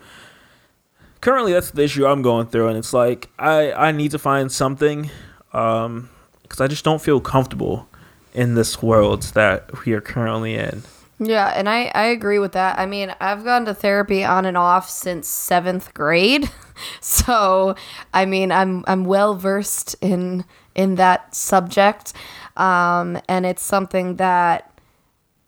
currently 1.20 1.52
that's 1.52 1.70
the 1.70 1.82
issue 1.82 2.06
I'm 2.06 2.22
going 2.22 2.46
through, 2.46 2.68
and 2.68 2.78
it's 2.78 2.92
like 2.92 3.28
I 3.38 3.72
I 3.72 3.92
need 3.92 4.10
to 4.12 4.18
find 4.18 4.50
something, 4.50 5.10
um, 5.52 6.10
because 6.42 6.60
I 6.60 6.66
just 6.66 6.84
don't 6.84 7.02
feel 7.02 7.20
comfortable 7.20 7.88
in 8.34 8.54
this 8.54 8.82
world 8.82 9.22
that 9.34 9.84
we 9.84 9.92
are 9.92 10.00
currently 10.00 10.54
in. 10.54 10.82
Yeah, 11.20 11.48
and 11.48 11.68
I 11.68 11.90
I 11.94 12.04
agree 12.06 12.38
with 12.38 12.52
that. 12.52 12.78
I 12.78 12.86
mean, 12.86 13.14
I've 13.20 13.44
gone 13.44 13.64
to 13.64 13.74
therapy 13.74 14.22
on 14.24 14.44
and 14.44 14.56
off 14.56 14.88
since 14.88 15.26
seventh 15.26 15.92
grade, 15.92 16.48
so 17.00 17.74
I 18.14 18.24
mean, 18.24 18.52
I'm 18.52 18.84
I'm 18.86 19.04
well 19.04 19.34
versed 19.34 19.96
in 20.00 20.44
in 20.76 20.94
that 20.94 21.34
subject, 21.34 22.12
um, 22.56 23.20
and 23.28 23.44
it's 23.46 23.62
something 23.62 24.16
that 24.16 24.80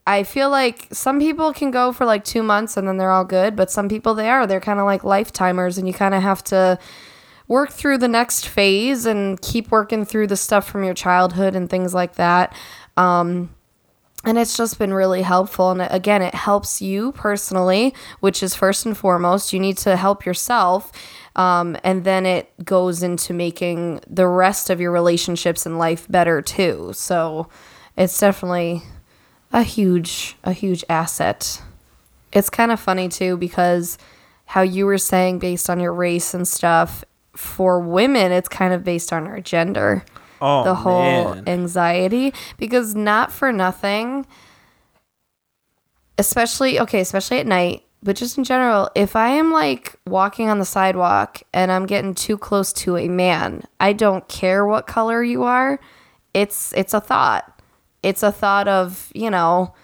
I 0.06 0.24
feel 0.24 0.50
like 0.50 0.88
some 0.92 1.20
people 1.20 1.52
can 1.52 1.70
go 1.70 1.92
for 1.92 2.04
like 2.04 2.24
two 2.24 2.42
months 2.42 2.76
and 2.76 2.88
then 2.88 2.96
they're 2.96 3.12
all 3.12 3.24
good, 3.24 3.54
but 3.56 3.70
some 3.70 3.88
people 3.88 4.14
they 4.14 4.28
are. 4.28 4.46
They're 4.46 4.60
kind 4.60 4.80
of 4.80 4.86
like 4.86 5.02
lifetimers, 5.02 5.78
and 5.78 5.86
you 5.86 5.94
kind 5.94 6.14
of 6.14 6.22
have 6.22 6.42
to 6.44 6.78
work 7.48 7.70
through 7.72 7.98
the 7.98 8.08
next 8.08 8.48
phase 8.48 9.06
and 9.06 9.40
keep 9.42 9.70
working 9.70 10.04
through 10.04 10.28
the 10.28 10.36
stuff 10.36 10.68
from 10.68 10.84
your 10.84 10.94
childhood 10.94 11.54
and 11.56 11.70
things 11.70 11.94
like 11.94 12.16
that. 12.16 12.54
Um, 12.96 13.50
and 14.24 14.38
it's 14.38 14.56
just 14.56 14.78
been 14.78 14.92
really 14.92 15.22
helpful. 15.22 15.70
And 15.70 15.80
again, 15.82 16.20
it 16.20 16.34
helps 16.34 16.82
you 16.82 17.12
personally, 17.12 17.94
which 18.20 18.42
is 18.42 18.54
first 18.54 18.84
and 18.84 18.96
foremost. 18.96 19.52
You 19.52 19.60
need 19.60 19.78
to 19.78 19.96
help 19.96 20.26
yourself. 20.26 20.92
Um, 21.36 21.76
and 21.84 22.04
then 22.04 22.26
it 22.26 22.52
goes 22.64 23.02
into 23.02 23.32
making 23.32 24.00
the 24.06 24.26
rest 24.26 24.68
of 24.68 24.80
your 24.80 24.92
relationships 24.92 25.64
in 25.64 25.78
life 25.78 26.06
better 26.08 26.42
too. 26.42 26.90
So 26.94 27.48
it's 27.96 28.18
definitely 28.18 28.82
a 29.52 29.62
huge 29.62 30.36
a 30.44 30.52
huge 30.52 30.84
asset. 30.88 31.62
It's 32.32 32.50
kind 32.50 32.72
of 32.72 32.78
funny 32.78 33.08
too 33.08 33.36
because 33.38 33.96
how 34.46 34.60
you 34.60 34.84
were 34.84 34.98
saying 34.98 35.38
based 35.38 35.70
on 35.70 35.80
your 35.80 35.94
race 35.94 36.34
and 36.34 36.46
stuff 36.46 37.04
for 37.34 37.80
women 37.80 38.32
it's 38.32 38.48
kind 38.48 38.74
of 38.74 38.84
based 38.84 39.12
on 39.12 39.26
our 39.26 39.40
gender. 39.40 40.04
Oh, 40.40 40.64
the 40.64 40.74
whole 40.74 41.34
man. 41.34 41.44
anxiety 41.46 42.32
because 42.58 42.94
not 42.94 43.32
for 43.32 43.52
nothing 43.52 44.26
especially 46.18 46.78
okay, 46.80 47.00
especially 47.00 47.38
at 47.38 47.46
night, 47.46 47.82
but 48.02 48.14
just 48.14 48.36
in 48.36 48.44
general, 48.44 48.90
if 48.94 49.16
I 49.16 49.30
am 49.30 49.52
like 49.52 49.96
walking 50.06 50.48
on 50.48 50.58
the 50.58 50.64
sidewalk 50.66 51.42
and 51.54 51.72
I'm 51.72 51.86
getting 51.86 52.14
too 52.14 52.36
close 52.36 52.72
to 52.74 52.96
a 52.96 53.08
man, 53.08 53.64
I 53.78 53.94
don't 53.94 54.28
care 54.28 54.66
what 54.66 54.86
color 54.86 55.22
you 55.22 55.44
are. 55.44 55.80
It's 56.34 56.72
it's 56.74 56.94
a 56.94 57.00
thought 57.00 57.60
it's 58.02 58.22
a 58.22 58.32
thought 58.32 58.68
of, 58.68 59.10
you 59.14 59.30
know, 59.30 59.74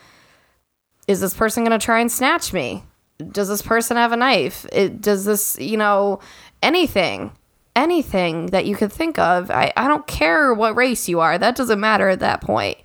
is 1.07 1.21
this 1.21 1.35
person 1.35 1.65
going 1.65 1.79
to 1.79 1.85
try 1.85 2.01
and 2.01 2.11
snatch 2.11 2.53
me? 2.53 2.83
Does 3.19 3.49
this 3.49 3.63
person 3.63 3.97
have 3.97 4.13
a 4.13 4.17
knife? 4.17 4.67
It, 4.73 5.01
does 5.01 5.25
this, 5.25 5.59
you 5.59 5.77
know, 5.77 6.21
anything, 6.63 7.33
anything 7.77 8.47
that 8.47 8.67
you 8.67 8.75
could 8.75 8.93
think 8.93 9.19
of. 9.19 9.51
I, 9.51 9.73
I 9.77 9.87
don't 9.87 10.07
care 10.07 10.53
what 10.53 10.75
race 10.75 11.09
you 11.09 11.21
are. 11.21 11.39
That 11.39 11.55
doesn't 11.55 11.79
matter 11.79 12.09
at 12.09 12.21
that 12.21 12.41
point. 12.41 12.79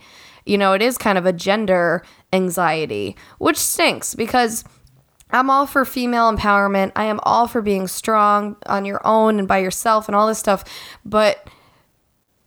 You 0.46 0.58
know, 0.58 0.74
it 0.74 0.82
is 0.82 0.98
kind 0.98 1.18
of 1.18 1.26
a 1.26 1.34
gender 1.34 2.04
anxiety, 2.34 3.16
which 3.40 3.58
stinks 3.58 4.14
because 4.14 4.64
I'm 5.32 5.50
all 5.50 5.66
for 5.66 5.86
female 5.86 6.32
empowerment. 6.32 6.92
I 6.96 7.06
am 7.06 7.20
all 7.24 7.48
for 7.48 7.62
being 7.62 7.88
strong 7.88 8.58
on 8.66 8.86
your 8.86 9.06
own 9.06 9.40
and 9.40 9.48
by 9.48 9.60
yourself 9.60 10.08
and 10.08 10.16
all 10.16 10.28
this 10.28 10.40
stuff. 10.40 10.64
But 11.06 11.48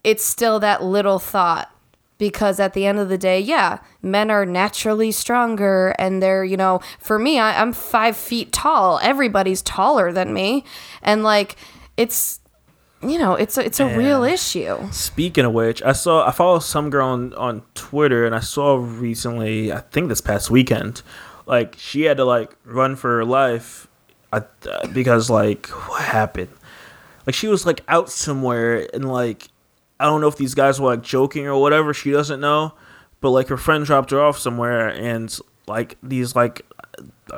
it's 0.03 0.25
still 0.25 0.61
that 0.61 0.83
little 0.83 1.19
thought 1.19 1.71
because 2.19 2.61
at 2.61 2.75
the 2.75 2.87
end 2.87 2.99
of 2.99 3.09
the 3.09 3.19
day, 3.19 3.41
yeah, 3.41 3.79
men 4.03 4.31
are 4.31 4.47
naturally 4.47 5.11
stronger 5.11 5.95
and 5.99 6.23
they're, 6.23 6.45
you 6.45 6.57
know, 6.57 6.81
for 6.99 7.19
me, 7.19 7.39
I, 7.39 7.61
I'm 7.61 7.73
five 7.73 8.17
feet 8.17 8.53
tall. 8.53 9.01
Everybody's 9.03 9.63
taller 9.63 10.13
than 10.13 10.35
me. 10.35 10.65
And 11.03 11.23
like, 11.23 11.57
it's, 11.97 12.41
you 13.03 13.19
know, 13.19 13.35
it's 13.35 13.59
a, 13.59 13.65
it's 13.65 13.81
a 13.81 13.97
real 13.97 14.25
issue. 14.25 14.91
Speaking 14.91 15.45
of 15.45 15.53
which, 15.53 15.83
I 15.83 15.93
saw 15.93 16.27
I 16.27 16.31
follow 16.31 16.59
some 16.59 16.91
girl 16.91 17.09
on, 17.09 17.35
on 17.35 17.63
Twitter, 17.75 18.25
and 18.25 18.35
I 18.35 18.41
saw 18.41 18.77
recently, 18.77 19.73
I 19.73 19.81
think 19.81 20.09
this 20.09 20.21
past 20.21 20.51
weekend, 20.51 21.03
like 21.47 21.77
she 21.79 22.03
had 22.03 22.17
to 22.17 22.25
like 22.25 22.57
run 22.65 22.97
for 22.97 23.17
her 23.17 23.25
life, 23.25 23.89
uh, 24.33 24.41
because 24.93 25.29
like 25.29 25.67
what 25.69 26.03
happened? 26.03 26.51
Like 27.27 27.35
she 27.35 27.47
was 27.47 27.67
like 27.67 27.83
out 27.89 28.11
somewhere 28.11 28.89
and 28.95 29.11
like 29.11 29.49
I 30.01 30.07
don't 30.07 30.21
know 30.21 30.29
if 30.29 30.37
these 30.37 30.55
guys 30.55 30.81
were 30.81 30.91
like 30.91 31.03
joking 31.03 31.47
or 31.47 31.61
whatever. 31.61 31.95
She 31.95 32.11
doesn't 32.11 32.41
know, 32.41 32.75
but 33.21 33.31
like 33.31 33.49
her 33.49 33.57
friend 33.57 33.85
dropped 33.85 34.11
her 34.11 34.21
off 34.21 34.39
somewhere, 34.39 34.89
and 34.89 35.37
like 35.67 35.97
these 36.03 36.35
like 36.35 36.63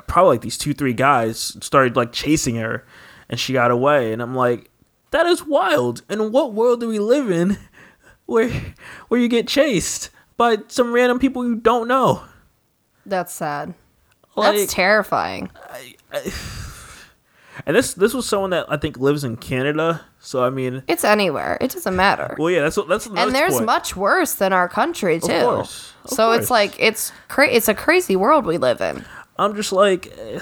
probably 0.06 0.36
like 0.36 0.40
these 0.40 0.58
two 0.58 0.74
three 0.74 0.94
guys 0.94 1.56
started 1.60 1.96
like 1.96 2.12
chasing 2.12 2.56
her, 2.56 2.84
and 3.28 3.38
she 3.38 3.52
got 3.52 3.70
away. 3.70 4.12
And 4.12 4.22
I'm 4.22 4.34
like, 4.34 4.70
that 5.10 5.26
is 5.26 5.44
wild. 5.44 6.02
And 6.08 6.32
what 6.32 6.52
world 6.54 6.80
do 6.80 6.88
we 6.88 6.98
live 6.98 7.30
in, 7.30 7.58
where 8.26 8.50
where 9.08 9.20
you 9.20 9.28
get 9.28 9.48
chased 9.48 10.10
by 10.36 10.58
some 10.68 10.92
random 10.92 11.18
people 11.18 11.46
you 11.46 11.56
don't 11.56 11.88
know? 11.88 12.22
That's 13.04 13.32
sad. 13.32 13.74
Like, 14.34 14.56
That's 14.56 14.72
terrifying. 14.72 15.50
I, 15.70 15.94
I, 16.12 16.32
and 17.66 17.74
this 17.74 17.94
this 17.94 18.12
was 18.12 18.28
someone 18.28 18.50
that 18.50 18.66
I 18.68 18.76
think 18.76 18.98
lives 18.98 19.24
in 19.24 19.36
Canada. 19.36 20.02
So 20.20 20.44
I 20.44 20.50
mean, 20.50 20.82
it's 20.88 21.04
anywhere. 21.04 21.56
It 21.60 21.70
doesn't 21.70 21.96
matter. 21.96 22.36
Well, 22.38 22.50
yeah, 22.50 22.62
that's 22.62 22.78
that's 22.88 23.06
and 23.06 23.34
there's 23.34 23.54
point. 23.54 23.66
much 23.66 23.96
worse 23.96 24.34
than 24.34 24.52
our 24.52 24.68
country 24.68 25.20
too. 25.20 25.32
Of 25.32 25.42
course. 25.44 25.92
Of 26.04 26.10
so 26.10 26.26
course. 26.26 26.38
it's 26.40 26.50
like 26.50 26.76
it's 26.78 27.12
cra- 27.28 27.50
It's 27.50 27.68
a 27.68 27.74
crazy 27.74 28.16
world 28.16 28.44
we 28.44 28.58
live 28.58 28.80
in. 28.80 29.04
I'm 29.38 29.54
just 29.54 29.72
like, 29.72 30.12
eh, 30.18 30.40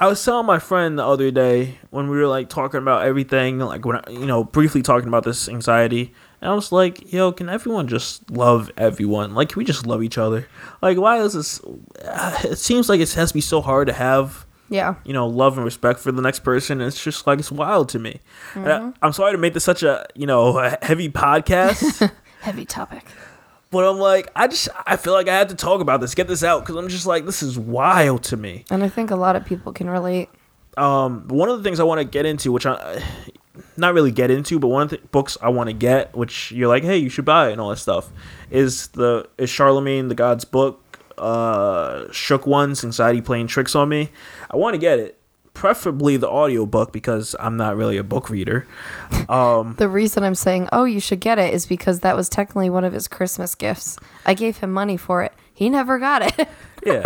I 0.00 0.06
was 0.06 0.24
telling 0.24 0.46
my 0.46 0.60
friend 0.60 0.98
the 0.98 1.04
other 1.04 1.30
day 1.30 1.78
when 1.90 2.08
we 2.08 2.16
were 2.16 2.28
like 2.28 2.48
talking 2.48 2.78
about 2.78 3.04
everything, 3.04 3.58
like 3.58 3.84
when 3.84 3.96
I, 3.96 4.04
you 4.10 4.26
know 4.26 4.44
briefly 4.44 4.82
talking 4.82 5.08
about 5.08 5.24
this 5.24 5.48
anxiety, 5.48 6.12
and 6.40 6.50
I 6.50 6.54
was 6.54 6.70
like, 6.70 7.12
yo, 7.12 7.32
can 7.32 7.48
everyone 7.48 7.88
just 7.88 8.30
love 8.30 8.70
everyone? 8.76 9.34
Like, 9.34 9.50
can 9.50 9.58
we 9.58 9.64
just 9.64 9.86
love 9.86 10.02
each 10.02 10.16
other? 10.16 10.46
Like, 10.80 10.98
why 10.98 11.20
is 11.20 11.32
this? 11.32 11.60
It 12.44 12.58
seems 12.58 12.88
like 12.88 13.00
it 13.00 13.12
has 13.14 13.30
to 13.30 13.34
be 13.34 13.40
so 13.40 13.60
hard 13.60 13.88
to 13.88 13.92
have 13.92 14.46
yeah 14.70 14.96
you 15.04 15.12
know 15.12 15.26
love 15.26 15.56
and 15.56 15.64
respect 15.64 15.98
for 15.98 16.12
the 16.12 16.20
next 16.20 16.40
person 16.40 16.82
it's 16.82 17.02
just 17.02 17.26
like 17.26 17.38
it's 17.38 17.50
wild 17.50 17.88
to 17.88 17.98
me 17.98 18.20
mm-hmm. 18.52 18.92
I, 19.02 19.06
am 19.06 19.12
sorry 19.14 19.32
to 19.32 19.38
make 19.38 19.54
this 19.54 19.64
such 19.64 19.82
a 19.82 20.06
you 20.14 20.26
know 20.26 20.58
a 20.58 20.76
heavy 20.82 21.08
podcast 21.08 22.12
heavy 22.42 22.66
topic 22.66 23.06
but 23.70 23.84
i'm 23.84 23.98
like 23.98 24.30
i 24.34 24.46
just 24.46 24.68
i 24.86 24.96
feel 24.96 25.12
like 25.12 25.28
i 25.28 25.36
have 25.36 25.48
to 25.48 25.54
talk 25.54 25.80
about 25.80 26.00
this 26.00 26.14
get 26.14 26.28
this 26.28 26.42
out 26.42 26.60
because 26.60 26.76
i'm 26.76 26.88
just 26.88 27.06
like 27.06 27.24
this 27.24 27.42
is 27.42 27.58
wild 27.58 28.22
to 28.24 28.36
me. 28.36 28.64
And 28.70 28.82
i 28.82 28.88
think 28.88 29.10
a 29.10 29.16
lot 29.16 29.36
of 29.36 29.44
people 29.44 29.72
can 29.72 29.88
relate. 29.90 30.28
Um 30.76 31.26
one 31.28 31.48
of 31.48 31.58
the 31.58 31.64
things 31.64 31.80
i 31.80 31.84
want 31.84 32.00
to 32.00 32.04
get 32.04 32.26
into 32.26 32.52
which 32.52 32.66
i 32.66 33.02
not 33.76 33.94
really 33.94 34.12
get 34.12 34.30
into 34.30 34.58
but 34.58 34.68
one 34.68 34.82
of 34.82 34.90
the 34.90 34.98
books 35.10 35.36
i 35.42 35.48
want 35.48 35.68
to 35.68 35.74
get 35.74 36.14
which 36.16 36.52
you're 36.52 36.68
like 36.68 36.84
hey 36.84 36.96
you 36.96 37.08
should 37.08 37.24
buy 37.24 37.50
and 37.50 37.60
all 37.60 37.70
that 37.70 37.78
stuff 37.78 38.10
is 38.50 38.88
the 38.88 39.28
is 39.36 39.50
Charlamagne 39.50 40.08
tha 40.08 40.14
God's 40.14 40.44
book 40.44 40.84
uh 41.18 42.04
shook 42.12 42.46
ones 42.46 42.84
anxiety 42.84 43.20
playing 43.20 43.48
tricks 43.48 43.74
on 43.74 43.88
me. 43.88 44.10
I 44.50 44.56
want 44.56 44.74
to 44.74 44.78
get 44.78 45.00
it 45.00 45.17
preferably 45.58 46.16
the 46.16 46.28
audiobook 46.28 46.92
because 46.92 47.34
I'm 47.40 47.56
not 47.56 47.76
really 47.76 47.96
a 47.96 48.04
book 48.04 48.30
reader. 48.30 48.64
The 49.76 49.88
reason 49.88 50.22
I'm 50.22 50.36
saying, 50.36 50.68
oh, 50.70 50.84
you 50.84 51.00
should 51.00 51.18
get 51.18 51.36
it 51.40 51.52
is 51.52 51.66
because 51.66 51.98
that 52.00 52.14
was 52.14 52.28
technically 52.28 52.70
one 52.70 52.84
of 52.84 52.92
his 52.92 53.08
Christmas 53.08 53.56
gifts. 53.56 53.98
I 54.24 54.34
gave 54.34 54.58
him 54.58 54.72
money 54.72 54.96
for 54.96 55.24
it. 55.24 55.32
He 55.52 55.68
never 55.68 55.98
got 55.98 56.22
it. 56.22 56.48
Yeah. 56.86 57.02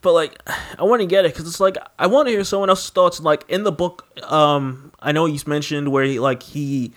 but 0.00 0.14
like, 0.14 0.40
I 0.78 0.84
want 0.84 1.02
to 1.02 1.06
get 1.06 1.26
it 1.26 1.34
because 1.34 1.46
it's 1.46 1.60
like 1.60 1.76
I 1.98 2.06
want 2.06 2.28
to 2.28 2.32
hear 2.32 2.44
someone 2.44 2.70
else's 2.70 2.88
thoughts. 2.88 3.20
Like 3.20 3.44
in 3.46 3.62
the 3.62 3.70
book, 3.70 4.06
um, 4.32 4.90
I 5.00 5.12
know 5.12 5.26
he's 5.26 5.46
mentioned 5.46 5.92
where 5.92 6.02
he 6.02 6.18
like 6.18 6.42
he 6.42 6.92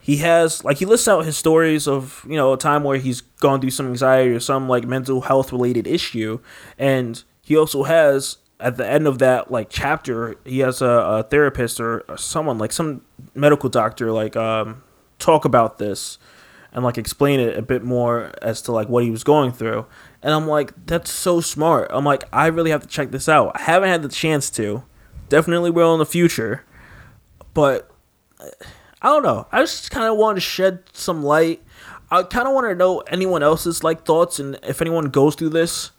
he 0.00 0.16
has 0.16 0.64
like 0.64 0.78
he 0.78 0.86
lists 0.86 1.06
out 1.08 1.26
his 1.26 1.36
stories 1.36 1.86
of 1.86 2.24
you 2.26 2.36
know 2.36 2.54
a 2.54 2.56
time 2.56 2.84
where 2.84 2.96
he's 2.96 3.20
gone 3.20 3.60
through 3.60 3.70
some 3.70 3.86
anxiety 3.86 4.30
or 4.30 4.40
some 4.40 4.66
like 4.66 4.86
mental 4.86 5.20
health 5.20 5.52
related 5.52 5.86
issue, 5.86 6.40
and 6.78 7.22
he 7.42 7.54
also 7.54 7.82
has 7.82 8.38
at 8.62 8.76
the 8.76 8.88
end 8.88 9.06
of 9.06 9.18
that 9.18 9.50
like 9.50 9.68
chapter 9.68 10.36
he 10.44 10.60
has 10.60 10.80
a, 10.80 10.86
a 10.86 11.22
therapist 11.24 11.80
or, 11.80 12.00
or 12.08 12.16
someone 12.16 12.58
like 12.58 12.72
some 12.72 13.02
medical 13.34 13.68
doctor 13.68 14.12
like 14.12 14.36
um 14.36 14.82
talk 15.18 15.44
about 15.44 15.78
this 15.78 16.18
and 16.72 16.84
like 16.84 16.96
explain 16.96 17.38
it 17.38 17.56
a 17.56 17.62
bit 17.62 17.84
more 17.84 18.32
as 18.40 18.62
to 18.62 18.72
like 18.72 18.88
what 18.88 19.04
he 19.04 19.10
was 19.10 19.24
going 19.24 19.52
through. 19.52 19.86
And 20.22 20.32
I'm 20.32 20.46
like, 20.46 20.72
that's 20.86 21.10
so 21.10 21.40
smart. 21.40 21.90
I'm 21.92 22.04
like, 22.04 22.24
I 22.32 22.46
really 22.46 22.70
have 22.70 22.80
to 22.80 22.88
check 22.88 23.10
this 23.10 23.28
out. 23.28 23.52
I 23.54 23.62
haven't 23.62 23.90
had 23.90 24.02
the 24.02 24.08
chance 24.08 24.48
to. 24.50 24.82
Definitely 25.28 25.70
will 25.70 25.92
in 25.92 25.98
the 25.98 26.06
future. 26.06 26.64
But 27.52 27.90
I 29.02 29.08
don't 29.08 29.22
know. 29.22 29.46
I 29.52 29.60
just 29.60 29.90
kind 29.90 30.06
of 30.06 30.16
want 30.16 30.36
to 30.36 30.40
shed 30.40 30.84
some 30.92 31.22
light. 31.22 31.62
I 32.10 32.22
kind 32.22 32.48
of 32.48 32.54
want 32.54 32.66
to 32.66 32.74
know 32.74 33.00
anyone 33.00 33.42
else's 33.42 33.84
like 33.84 34.04
thoughts 34.04 34.38
and 34.38 34.58
if 34.62 34.80
anyone 34.80 35.06
goes 35.06 35.34
through 35.34 35.50
this. 35.50 35.90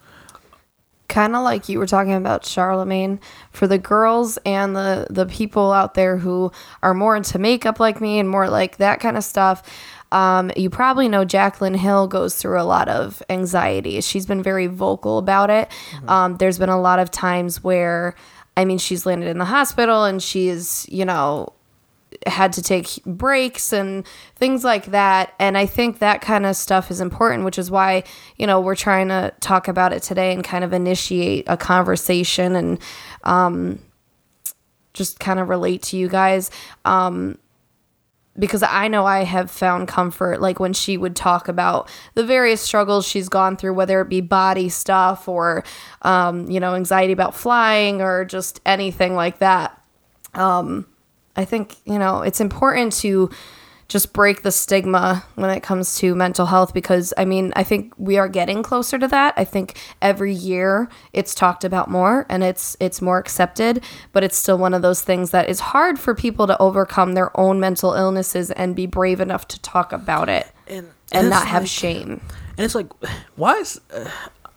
Kind 1.14 1.36
of 1.36 1.44
like 1.44 1.70
you 1.70 1.78
were 1.78 1.86
talking 1.86 2.14
about 2.14 2.42
Charlamagne 2.42 3.20
for 3.52 3.68
the 3.68 3.78
girls 3.78 4.40
and 4.48 4.76
the 4.76 5.06
the 5.12 5.28
people 5.28 5.72
out 5.72 5.94
there 5.94 6.18
who 6.18 6.52
are 6.82 6.96
more 6.96 7.16
into 7.16 7.38
makeup 7.38 7.80
like 7.80 8.02
me 8.02 8.18
and 8.18 8.28
more 8.28 8.50
like 8.50 8.78
that 8.78 9.00
kind 9.00 9.16
of 9.16 9.24
stuff 9.24 9.62
um, 10.12 10.52
you 10.56 10.70
probably 10.70 11.08
know 11.08 11.26
Jaclyn 11.26 11.76
Hill 11.76 12.08
goes 12.08 12.36
through 12.36 12.60
a 12.60 12.64
lot 12.64 12.88
of 12.88 13.22
anxiety. 13.30 14.00
She's 14.02 14.28
been 14.28 14.44
very 14.44 14.68
vocal 14.68 15.18
about 15.18 15.50
it. 15.50 15.70
Um, 16.08 16.38
there's 16.38 16.60
been 16.60 16.70
a 16.70 16.80
lot 16.80 17.00
of 17.00 17.10
times 17.10 17.64
where, 17.64 18.16
I 18.56 18.64
mean, 18.64 18.78
she's 18.78 19.08
landed 19.08 19.28
in 19.28 19.40
the 19.40 19.46
hospital 19.46 20.04
and 20.06 20.22
she's, 20.22 20.88
you 20.88 21.04
know, 21.04 21.54
had 22.28 22.54
to 22.54 22.62
take 22.62 23.04
breaks 23.06 23.74
and 23.74 24.06
things 24.36 24.64
like 24.64 24.88
that. 24.88 25.34
And 25.40 25.58
I 25.58 25.66
think 25.66 26.00
that 26.00 26.22
kind 26.22 26.46
of 26.46 26.56
stuff 26.56 26.92
is 26.92 27.02
important, 27.02 27.46
which 27.46 27.58
is 27.58 27.70
why, 27.70 28.04
you 28.38 28.48
know, 28.48 28.60
we're 28.60 28.76
trying 28.76 29.10
to 29.10 29.34
talk 29.40 29.68
about 29.68 29.94
it 29.94 30.04
today 30.04 30.34
and 30.34 30.44
kind 30.44 30.64
of 30.64 30.74
initiate 30.74 31.46
a 31.48 31.58
conversation 31.58 32.56
and 32.56 32.80
um, 33.24 33.80
just 34.94 35.20
kind 35.20 35.40
of 35.40 35.50
relate 35.50 35.82
to 35.84 35.98
you 35.98 36.08
guys. 36.08 36.52
Um, 36.86 37.38
because 38.38 38.64
I 38.64 38.88
know 38.88 39.06
I 39.06 39.24
have 39.24 39.52
found 39.52 39.88
comfort, 39.88 40.42
like 40.42 40.60
when 40.60 40.74
she 40.74 40.98
would 40.98 41.16
talk 41.16 41.48
about 41.48 41.90
the 42.16 42.26
various 42.26 42.62
struggles 42.62 43.08
she's 43.08 43.30
gone 43.30 43.58
through, 43.58 43.76
whether 43.76 44.02
it 44.02 44.10
be 44.10 44.22
body 44.22 44.70
stuff 44.70 45.28
or, 45.28 45.64
um, 46.02 46.50
you 46.50 46.60
know, 46.60 46.74
anxiety 46.74 47.14
about 47.14 47.36
flying 47.36 48.02
or 48.02 48.26
just 48.26 48.60
anything 48.66 49.14
like 49.14 49.38
that. 49.38 49.80
Um, 50.34 50.88
I 51.36 51.46
think, 51.46 51.78
you 51.86 51.98
know, 51.98 52.22
it's 52.22 52.40
important 52.40 52.94
to 52.94 53.30
just 53.90 54.14
break 54.14 54.42
the 54.44 54.52
stigma 54.52 55.24
when 55.36 55.50
it 55.50 55.62
comes 55.62 55.98
to 55.98 56.16
mental 56.16 56.46
health 56.46 56.74
because 56.74 57.14
I 57.18 57.26
mean, 57.26 57.54
I 57.56 57.64
think 57.64 57.94
we 57.98 58.18
are 58.18 58.28
getting 58.28 58.64
closer 58.64 58.98
to 58.98 59.08
that. 59.10 59.34
I 59.38 59.44
think 59.44 59.78
every 60.02 60.34
year 60.34 60.90
it's 61.12 61.36
talked 61.36 61.64
about 61.64 61.92
more 61.92 62.26
and 62.30 62.44
it's 62.44 62.78
it's 62.80 63.02
more 63.02 63.18
accepted, 63.18 63.84
but 64.12 64.24
it's 64.24 64.38
still 64.38 64.58
one 64.58 64.74
of 64.74 64.82
those 64.82 65.02
things 65.02 65.32
that 65.32 65.50
is 65.50 65.60
hard 65.60 66.00
for 66.00 66.16
people 66.16 66.48
to 66.48 66.60
overcome 66.60 67.14
their 67.14 67.38
own 67.40 67.60
mental 67.60 67.94
illnesses 67.94 68.52
and 68.52 68.76
be 68.76 68.86
brave 68.86 69.20
enough 69.20 69.48
to 69.50 69.62
talk 69.62 69.92
about 69.92 70.30
it 70.30 70.48
And, 70.68 70.90
and 71.12 71.30
not 71.30 71.46
have 71.46 71.68
shame. 71.68 72.22
And 72.58 72.66
it's 72.66 72.76
like, 72.76 72.92
why 73.36 73.56
is? 73.58 73.80
Uh, 73.94 74.10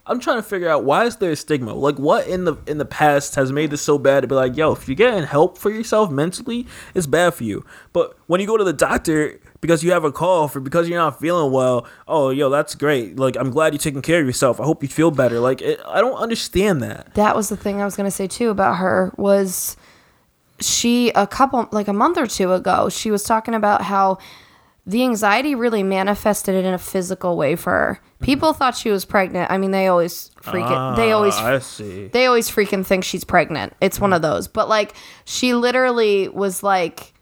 I'm 0.08 0.20
trying 0.20 0.36
to 0.36 0.42
figure 0.42 0.68
out 0.68 0.84
why 0.84 1.04
is 1.04 1.16
there 1.16 1.32
a 1.32 1.36
stigma? 1.36 1.74
Like, 1.74 1.98
what 1.98 2.26
in 2.28 2.44
the 2.44 2.56
in 2.66 2.78
the 2.78 2.84
past 2.84 3.34
has 3.34 3.50
made 3.50 3.70
this 3.70 3.82
so 3.82 3.98
bad 3.98 4.20
to 4.20 4.28
be 4.28 4.34
like, 4.34 4.56
yo, 4.56 4.72
if 4.72 4.86
you're 4.86 4.94
getting 4.94 5.24
help 5.24 5.58
for 5.58 5.70
yourself 5.70 6.10
mentally, 6.10 6.66
it's 6.94 7.06
bad 7.06 7.34
for 7.34 7.44
you. 7.44 7.64
But 7.92 8.16
when 8.28 8.40
you 8.40 8.46
go 8.46 8.56
to 8.56 8.64
the 8.64 8.72
doctor 8.72 9.40
because 9.60 9.82
you 9.82 9.90
have 9.90 10.04
a 10.04 10.12
cough 10.12 10.54
or 10.54 10.60
because 10.60 10.88
you're 10.88 10.98
not 10.98 11.18
feeling 11.18 11.50
well, 11.50 11.86
oh, 12.06 12.30
yo, 12.30 12.48
that's 12.50 12.74
great. 12.76 13.18
Like, 13.18 13.36
I'm 13.36 13.50
glad 13.50 13.72
you're 13.72 13.78
taking 13.78 14.02
care 14.02 14.20
of 14.20 14.26
yourself. 14.26 14.60
I 14.60 14.64
hope 14.64 14.82
you 14.82 14.88
feel 14.88 15.10
better. 15.10 15.40
Like, 15.40 15.60
it, 15.60 15.80
I 15.86 16.00
don't 16.00 16.16
understand 16.16 16.82
that. 16.82 17.14
that 17.14 17.34
was 17.34 17.48
the 17.48 17.56
thing 17.56 17.80
I 17.80 17.84
was 17.84 17.96
to 17.96 18.10
say 18.10 18.28
too 18.28 18.50
about 18.50 18.76
her 18.76 19.12
was 19.16 19.76
she 20.60 21.10
a 21.10 21.26
couple 21.26 21.68
like 21.72 21.88
a 21.88 21.92
month 21.92 22.16
or 22.16 22.26
two 22.26 22.52
ago 22.52 22.88
she 22.88 23.10
was 23.10 23.22
talking 23.22 23.54
about 23.54 23.82
how 23.82 24.18
the 24.86 25.02
anxiety 25.02 25.54
really 25.56 25.82
manifested 25.82 26.54
in 26.54 26.72
a 26.72 26.78
physical 26.78 27.36
way 27.36 27.56
for 27.56 27.70
her. 27.72 28.00
People 28.22 28.52
thought 28.52 28.76
she 28.76 28.90
was 28.90 29.04
pregnant. 29.04 29.50
I 29.50 29.58
mean, 29.58 29.72
they 29.72 29.88
always 29.88 30.30
freaking 30.42 30.94
they 30.96 31.10
always 31.12 31.34
Ah, 31.36 31.54
I 31.54 31.58
see. 31.58 32.06
they 32.06 32.26
always 32.26 32.48
freaking 32.48 32.86
think 32.86 33.02
she's 33.02 33.24
pregnant. 33.24 33.74
It's 33.80 33.98
one 34.00 34.12
of 34.12 34.22
those. 34.22 34.46
But 34.46 34.68
like 34.68 34.94
she 35.24 35.54
literally 35.54 36.28
was 36.28 36.62
like 36.62 37.12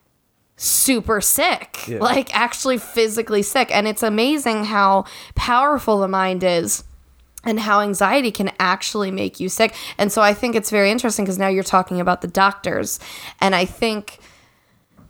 super 0.57 1.21
sick. 1.21 1.89
Yeah. 1.89 1.99
Like 1.99 2.35
actually 2.37 2.79
physically 2.79 3.43
sick. 3.43 3.75
And 3.75 3.89
it's 3.89 4.03
amazing 4.03 4.65
how 4.65 5.05
powerful 5.35 5.99
the 6.01 6.09
mind 6.09 6.45
is 6.45 6.85
and 7.45 7.59
how 7.61 7.81
anxiety 7.81 8.31
can 8.31 8.53
actually 8.61 9.11
make 9.11 9.41
you 9.41 9.49
sick. 9.49 9.75
And 9.99 10.13
so 10.13 10.23
I 10.23 10.33
think 10.35 10.55
it's 10.55 10.71
very 10.71 10.91
interesting 10.91 11.25
because 11.25 11.39
now 11.39 11.49
you're 11.49 11.63
talking 11.65 12.01
about 12.01 12.21
the 12.21 12.29
doctors. 12.29 13.01
And 13.41 13.55
I 13.55 13.65
think 13.65 14.19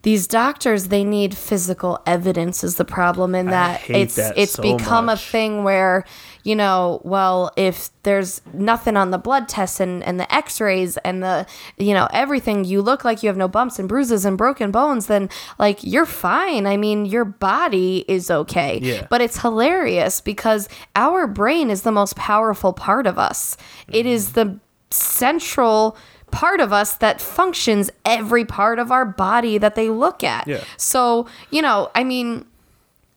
these 0.04 0.26
doctors 0.26 0.88
they 0.88 1.02
need 1.02 1.34
physical 1.34 2.00
evidence 2.06 2.62
is 2.62 2.76
the 2.76 2.84
problem 2.84 3.34
in 3.34 3.46
that 3.46 3.80
it's 3.88 4.16
that 4.16 4.36
it's 4.36 4.52
so 4.52 4.62
become 4.62 5.06
much. 5.06 5.26
a 5.26 5.30
thing 5.30 5.64
where 5.64 6.04
you 6.44 6.54
know 6.54 7.00
well 7.04 7.50
if 7.56 7.88
there's 8.02 8.42
nothing 8.52 8.98
on 8.98 9.10
the 9.10 9.18
blood 9.18 9.48
tests 9.48 9.80
and, 9.80 10.04
and 10.04 10.20
the 10.20 10.32
x-rays 10.32 10.98
and 10.98 11.22
the 11.22 11.46
you 11.78 11.94
know 11.94 12.06
everything 12.12 12.64
you 12.64 12.82
look 12.82 13.02
like 13.02 13.22
you 13.22 13.28
have 13.28 13.36
no 13.36 13.48
bumps 13.48 13.78
and 13.78 13.88
bruises 13.88 14.26
and 14.26 14.36
broken 14.36 14.70
bones 14.70 15.06
then 15.06 15.28
like 15.58 15.82
you're 15.82 16.06
fine 16.06 16.66
i 16.66 16.76
mean 16.76 17.06
your 17.06 17.24
body 17.24 18.04
is 18.06 18.30
okay 18.30 18.78
Yeah. 18.82 19.06
but 19.08 19.22
it's 19.22 19.40
hilarious 19.40 20.20
because 20.20 20.68
our 20.94 21.26
brain 21.26 21.70
is 21.70 21.80
the 21.80 21.92
most 21.92 22.14
powerful 22.14 22.74
part 22.74 23.06
of 23.06 23.18
us 23.18 23.56
it 23.88 24.04
is 24.04 24.30
mm-hmm. 24.30 24.50
the 24.50 24.60
central 24.90 25.96
part 26.34 26.60
of 26.60 26.72
us 26.72 26.96
that 26.96 27.20
functions 27.20 27.90
every 28.04 28.44
part 28.44 28.78
of 28.78 28.90
our 28.90 29.04
body 29.04 29.58
that 29.58 29.74
they 29.74 29.88
look 29.88 30.22
at 30.24 30.46
Yeah. 30.46 30.62
so 30.76 31.26
you 31.50 31.62
know 31.62 31.90
i 31.94 32.02
mean 32.04 32.44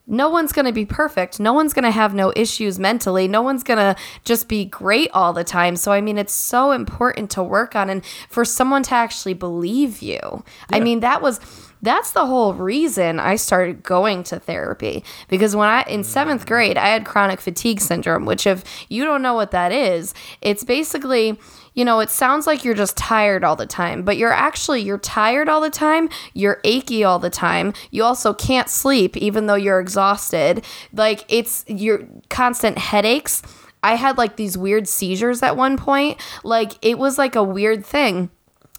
no 0.09 0.29
one's 0.29 0.53
going 0.53 0.65
to 0.65 0.71
be 0.71 0.85
perfect. 0.85 1.37
No 1.37 1.51
one's 1.51 1.73
going 1.73 1.83
to 1.83 1.91
have 1.91 2.13
no 2.13 2.31
issues 2.33 2.79
mentally. 2.79 3.27
No 3.27 3.41
one's 3.41 3.61
going 3.61 3.77
to 3.77 3.93
just 4.23 4.47
be 4.47 4.63
great 4.63 5.09
all 5.13 5.33
the 5.33 5.43
time. 5.43 5.75
So, 5.75 5.91
I 5.91 5.99
mean, 5.99 6.17
it's 6.17 6.31
so 6.31 6.71
important 6.71 7.29
to 7.31 7.43
work 7.43 7.75
on 7.75 7.89
and 7.89 8.01
for 8.29 8.45
someone 8.45 8.83
to 8.83 8.93
actually 8.93 9.33
believe 9.33 10.01
you. 10.01 10.45
I 10.71 10.79
mean, 10.79 11.01
that 11.01 11.21
was. 11.21 11.41
That's 11.81 12.11
the 12.11 12.25
whole 12.25 12.53
reason 12.53 13.19
I 13.19 13.35
started 13.35 13.83
going 13.83 14.23
to 14.23 14.39
therapy 14.39 15.03
because 15.27 15.55
when 15.57 15.67
I 15.69 15.81
in 15.83 16.01
7th 16.01 16.47
grade 16.47 16.75
I 16.75 16.87
had 16.87 17.05
chronic 17.05 17.39
fatigue 17.39 17.81
syndrome 17.81 18.25
which 18.25 18.47
if 18.47 18.63
you 18.89 19.03
don't 19.05 19.21
know 19.21 19.35
what 19.35 19.51
that 19.51 19.71
is 19.71 20.15
it's 20.41 20.63
basically 20.63 21.39
you 21.77 21.85
know, 21.85 21.99
it 21.99 22.09
sounds 22.09 22.47
like 22.47 22.65
you're 22.65 22.73
just 22.73 22.97
tired 22.97 23.43
all 23.43 23.55
the 23.55 23.67
time, 23.67 24.01
but 24.01 24.17
you're 24.17 24.33
actually 24.33 24.81
you're 24.81 24.97
tired 24.97 25.47
all 25.47 25.61
the 25.61 25.69
time, 25.69 26.09
you're 26.33 26.59
achy 26.63 27.03
all 27.03 27.19
the 27.19 27.29
time. 27.29 27.71
You 27.91 28.03
also 28.03 28.33
can't 28.33 28.67
sleep 28.67 29.15
even 29.15 29.45
though 29.45 29.53
you're 29.53 29.79
exhausted. 29.79 30.65
Like 30.91 31.23
it's 31.29 31.63
your 31.67 31.99
constant 32.29 32.79
headaches. 32.79 33.43
I 33.83 33.93
had 33.93 34.17
like 34.17 34.37
these 34.37 34.57
weird 34.57 34.87
seizures 34.87 35.43
at 35.43 35.55
one 35.55 35.77
point. 35.77 36.19
Like 36.43 36.73
it 36.81 36.97
was 36.97 37.19
like 37.19 37.35
a 37.35 37.43
weird 37.43 37.85
thing. 37.85 38.31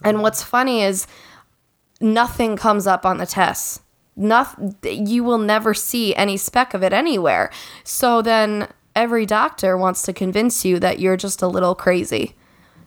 And 0.02 0.20
what's 0.20 0.42
funny 0.42 0.82
is 0.82 1.06
nothing 2.00 2.56
comes 2.56 2.88
up 2.88 3.06
on 3.06 3.18
the 3.18 3.26
tests. 3.26 3.80
Nothing 4.16 4.74
you 4.82 5.22
will 5.22 5.38
never 5.38 5.72
see 5.72 6.16
any 6.16 6.37
speck 6.37 6.74
of 6.74 6.82
it 6.82 6.92
anywhere. 6.92 7.52
So 7.84 8.22
then 8.22 8.66
every 8.96 9.24
doctor 9.24 9.78
wants 9.78 10.02
to 10.02 10.12
convince 10.12 10.64
you 10.64 10.80
that 10.80 10.98
you're 10.98 11.16
just 11.16 11.42
a 11.42 11.46
little 11.46 11.76
crazy 11.76 12.34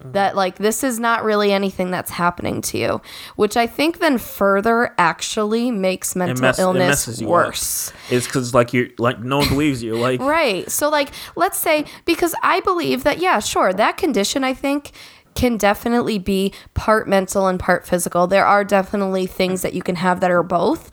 that 0.03 0.29
uh-huh. 0.29 0.37
like 0.37 0.55
this 0.57 0.83
is 0.83 0.99
not 0.99 1.23
really 1.23 1.51
anything 1.51 1.91
that's 1.91 2.11
happening 2.11 2.61
to 2.61 2.77
you 2.77 3.01
which 3.35 3.55
i 3.57 3.65
think 3.67 3.99
then 3.99 4.17
further 4.17 4.93
actually 4.97 5.71
makes 5.71 6.15
mental 6.15 6.41
mess- 6.41 6.59
illness 6.59 7.21
worse. 7.21 7.91
It's 8.09 8.25
because 8.25 8.53
like 8.53 8.73
you're 8.73 8.87
like 8.97 9.19
no 9.19 9.39
one 9.39 9.49
believes 9.49 9.81
you. 9.81 9.95
Like 9.95 10.19
right. 10.21 10.69
So 10.69 10.89
like 10.89 11.11
let's 11.35 11.57
say 11.57 11.85
because 12.05 12.35
i 12.43 12.59
believe 12.61 13.03
that 13.03 13.19
yeah 13.19 13.39
sure 13.39 13.73
that 13.73 13.97
condition 13.97 14.43
i 14.43 14.53
think 14.53 14.91
can 15.33 15.57
definitely 15.57 16.19
be 16.19 16.53
part 16.73 17.07
mental 17.07 17.47
and 17.47 17.57
part 17.57 17.87
physical. 17.87 18.27
There 18.27 18.45
are 18.45 18.65
definitely 18.65 19.27
things 19.27 19.61
that 19.61 19.73
you 19.73 19.81
can 19.81 19.95
have 19.95 20.19
that 20.19 20.29
are 20.29 20.43
both. 20.43 20.91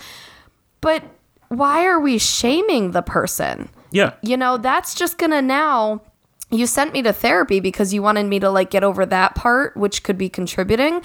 But 0.81 1.03
why 1.49 1.85
are 1.85 1.99
we 1.99 2.19
shaming 2.19 2.93
the 2.93 3.03
person? 3.03 3.69
Yeah, 3.91 4.15
you 4.23 4.37
know 4.37 4.59
that's 4.59 4.95
just 4.95 5.19
gonna 5.19 5.43
now 5.43 6.03
you 6.51 6.67
sent 6.67 6.93
me 6.93 7.03
to 7.03 7.13
therapy 7.13 7.61
because 7.61 7.93
you 7.93 8.03
wanted 8.03 8.27
me 8.27 8.39
to 8.41 8.51
like 8.51 8.71
get 8.71 8.85
over 8.85 9.05
that 9.07 9.35
part, 9.35 9.77
which 9.77 10.03
could 10.03 10.19
be 10.19 10.29
contributing. 10.29 11.03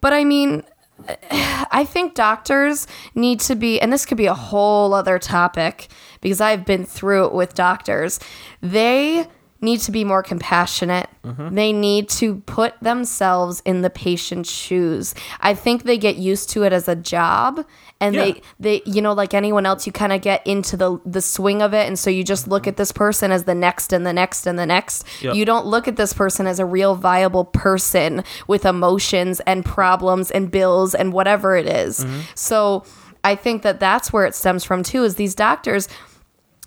But 0.00 0.12
I 0.12 0.24
mean, 0.24 0.62
I 1.30 1.84
think 1.84 2.14
doctors 2.14 2.86
need 3.14 3.40
to 3.40 3.54
be, 3.54 3.80
and 3.80 3.92
this 3.92 4.06
could 4.06 4.18
be 4.18 4.26
a 4.26 4.34
whole 4.34 4.94
other 4.94 5.18
topic 5.18 5.88
because 6.20 6.40
I've 6.40 6.64
been 6.64 6.84
through 6.84 7.26
it 7.26 7.32
with 7.32 7.54
doctors. 7.54 8.20
They 8.60 9.26
need 9.60 9.80
to 9.80 9.90
be 9.90 10.04
more 10.04 10.22
compassionate. 10.22 11.08
Mm-hmm. 11.24 11.54
They 11.54 11.72
need 11.72 12.08
to 12.10 12.36
put 12.40 12.74
themselves 12.80 13.62
in 13.64 13.82
the 13.82 13.90
patient's 13.90 14.50
shoes. 14.50 15.14
I 15.40 15.54
think 15.54 15.84
they 15.84 15.98
get 15.98 16.16
used 16.16 16.50
to 16.50 16.62
it 16.64 16.72
as 16.72 16.88
a 16.88 16.96
job 16.96 17.64
and 17.98 18.14
Yeah. 18.14 18.24
they 18.24 18.42
they 18.60 18.82
you 18.84 19.00
know 19.00 19.14
like 19.14 19.32
anyone 19.32 19.64
else 19.64 19.86
you 19.86 19.92
kind 19.92 20.12
of 20.12 20.20
get 20.20 20.46
into 20.46 20.76
the 20.76 20.98
the 21.06 21.22
swing 21.22 21.62
of 21.62 21.72
it 21.72 21.86
and 21.86 21.98
so 21.98 22.10
you 22.10 22.22
just 22.22 22.46
look 22.46 22.66
at 22.66 22.76
this 22.76 22.92
person 22.92 23.32
as 23.32 23.44
the 23.44 23.54
next 23.54 23.92
and 23.94 24.06
the 24.06 24.12
next 24.12 24.46
and 24.46 24.58
the 24.58 24.66
next. 24.66 25.04
Yep. 25.22 25.34
You 25.34 25.44
don't 25.46 25.66
look 25.66 25.88
at 25.88 25.96
this 25.96 26.12
person 26.12 26.46
as 26.46 26.58
a 26.58 26.66
real 26.66 26.94
viable 26.94 27.46
person 27.46 28.22
with 28.46 28.66
emotions 28.66 29.40
and 29.46 29.64
problems 29.64 30.30
and 30.30 30.50
bills 30.50 30.94
and 30.94 31.12
whatever 31.12 31.56
it 31.56 31.66
is. 31.66 32.04
So 32.34 32.84
I 33.24 33.34
think 33.34 33.62
that 33.62 33.80
that's 33.80 34.12
where 34.12 34.26
it 34.26 34.34
stems 34.34 34.62
from 34.64 34.82
too 34.82 35.02
is 35.02 35.14
these 35.16 35.34
doctors 35.34 35.88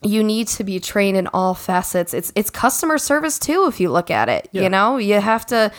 you 0.03 0.23
need 0.23 0.47
to 0.47 0.63
be 0.63 0.79
trained 0.79 1.17
in 1.17 1.27
all 1.27 1.53
facets. 1.53 2.13
It's 2.13 2.31
it's 2.35 2.49
customer 2.49 2.97
service 2.97 3.37
too 3.39 3.65
if 3.67 3.79
you 3.79 3.89
look 3.91 4.09
at 4.09 4.29
it. 4.29 4.47
Yeah. 4.51 4.63
You 4.63 4.69
know, 4.69 4.97
you 4.97 5.19
have 5.19 5.45
to 5.47 5.71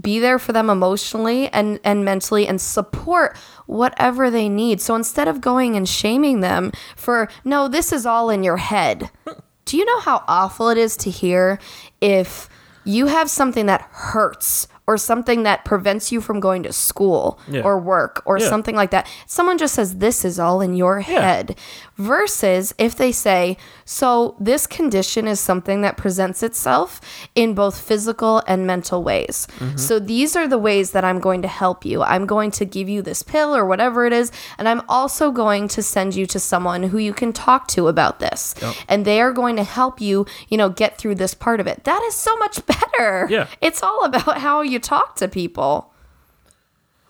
be 0.00 0.18
there 0.18 0.38
for 0.38 0.52
them 0.52 0.70
emotionally 0.70 1.48
and 1.48 1.78
and 1.84 2.04
mentally 2.04 2.46
and 2.46 2.60
support 2.60 3.36
whatever 3.66 4.30
they 4.30 4.48
need. 4.48 4.80
So 4.80 4.94
instead 4.94 5.28
of 5.28 5.40
going 5.40 5.76
and 5.76 5.88
shaming 5.88 6.40
them 6.40 6.72
for 6.96 7.28
no, 7.44 7.68
this 7.68 7.92
is 7.92 8.06
all 8.06 8.30
in 8.30 8.42
your 8.44 8.58
head. 8.58 9.10
Do 9.64 9.76
you 9.78 9.84
know 9.86 10.00
how 10.00 10.22
awful 10.28 10.68
it 10.68 10.76
is 10.78 10.96
to 10.98 11.10
hear 11.10 11.58
if 12.00 12.48
you 12.84 13.06
have 13.06 13.30
something 13.30 13.64
that 13.66 13.80
hurts 13.92 14.68
or 14.86 14.98
something 14.98 15.44
that 15.44 15.64
prevents 15.64 16.12
you 16.12 16.20
from 16.20 16.38
going 16.38 16.62
to 16.64 16.70
school 16.70 17.40
Yeah. 17.48 17.62
or 17.62 17.78
work 17.78 18.22
or 18.26 18.38
Yeah. 18.38 18.46
something 18.50 18.76
like 18.76 18.90
that? 18.90 19.06
Someone 19.26 19.56
just 19.56 19.74
says 19.74 19.94
this 19.96 20.22
is 20.22 20.38
all 20.38 20.60
in 20.60 20.74
your 20.74 21.00
head 21.00 21.56
versus 21.96 22.74
if 22.78 22.96
they 22.96 23.12
say, 23.12 23.56
so 23.84 24.36
this 24.40 24.66
condition 24.66 25.28
is 25.28 25.38
something 25.38 25.82
that 25.82 25.96
presents 25.96 26.42
itself 26.42 27.00
in 27.34 27.54
both 27.54 27.80
physical 27.80 28.42
and 28.46 28.66
mental 28.66 29.02
ways. 29.02 29.46
Mm-hmm. 29.58 29.76
So 29.76 29.98
these 29.98 30.34
are 30.34 30.48
the 30.48 30.58
ways 30.58 30.90
that 30.90 31.04
I'm 31.04 31.20
going 31.20 31.42
to 31.42 31.48
help 31.48 31.84
you. 31.84 32.02
I'm 32.02 32.26
going 32.26 32.50
to 32.52 32.64
give 32.64 32.88
you 32.88 33.02
this 33.02 33.22
pill 33.22 33.54
or 33.54 33.64
whatever 33.64 34.06
it 34.06 34.12
is, 34.12 34.32
and 34.58 34.68
I'm 34.68 34.82
also 34.88 35.30
going 35.30 35.68
to 35.68 35.82
send 35.82 36.14
you 36.14 36.26
to 36.26 36.40
someone 36.40 36.84
who 36.84 36.98
you 36.98 37.12
can 37.12 37.32
talk 37.32 37.68
to 37.68 37.88
about 37.88 38.18
this. 38.18 38.54
And 38.88 39.04
they 39.04 39.20
are 39.20 39.32
going 39.32 39.56
to 39.56 39.64
help 39.64 40.00
you, 40.00 40.26
you 40.48 40.58
know, 40.58 40.68
get 40.68 40.98
through 40.98 41.16
this 41.16 41.34
part 41.34 41.60
of 41.60 41.66
it. 41.66 41.84
That 41.84 42.02
is 42.02 42.14
so 42.14 42.36
much 42.38 42.64
better. 42.98 43.26
Yeah. 43.30 43.46
It's 43.60 43.82
all 43.82 44.04
about 44.04 44.38
how 44.38 44.62
you 44.62 44.78
talk 44.78 45.16
to 45.16 45.28
people. 45.28 45.92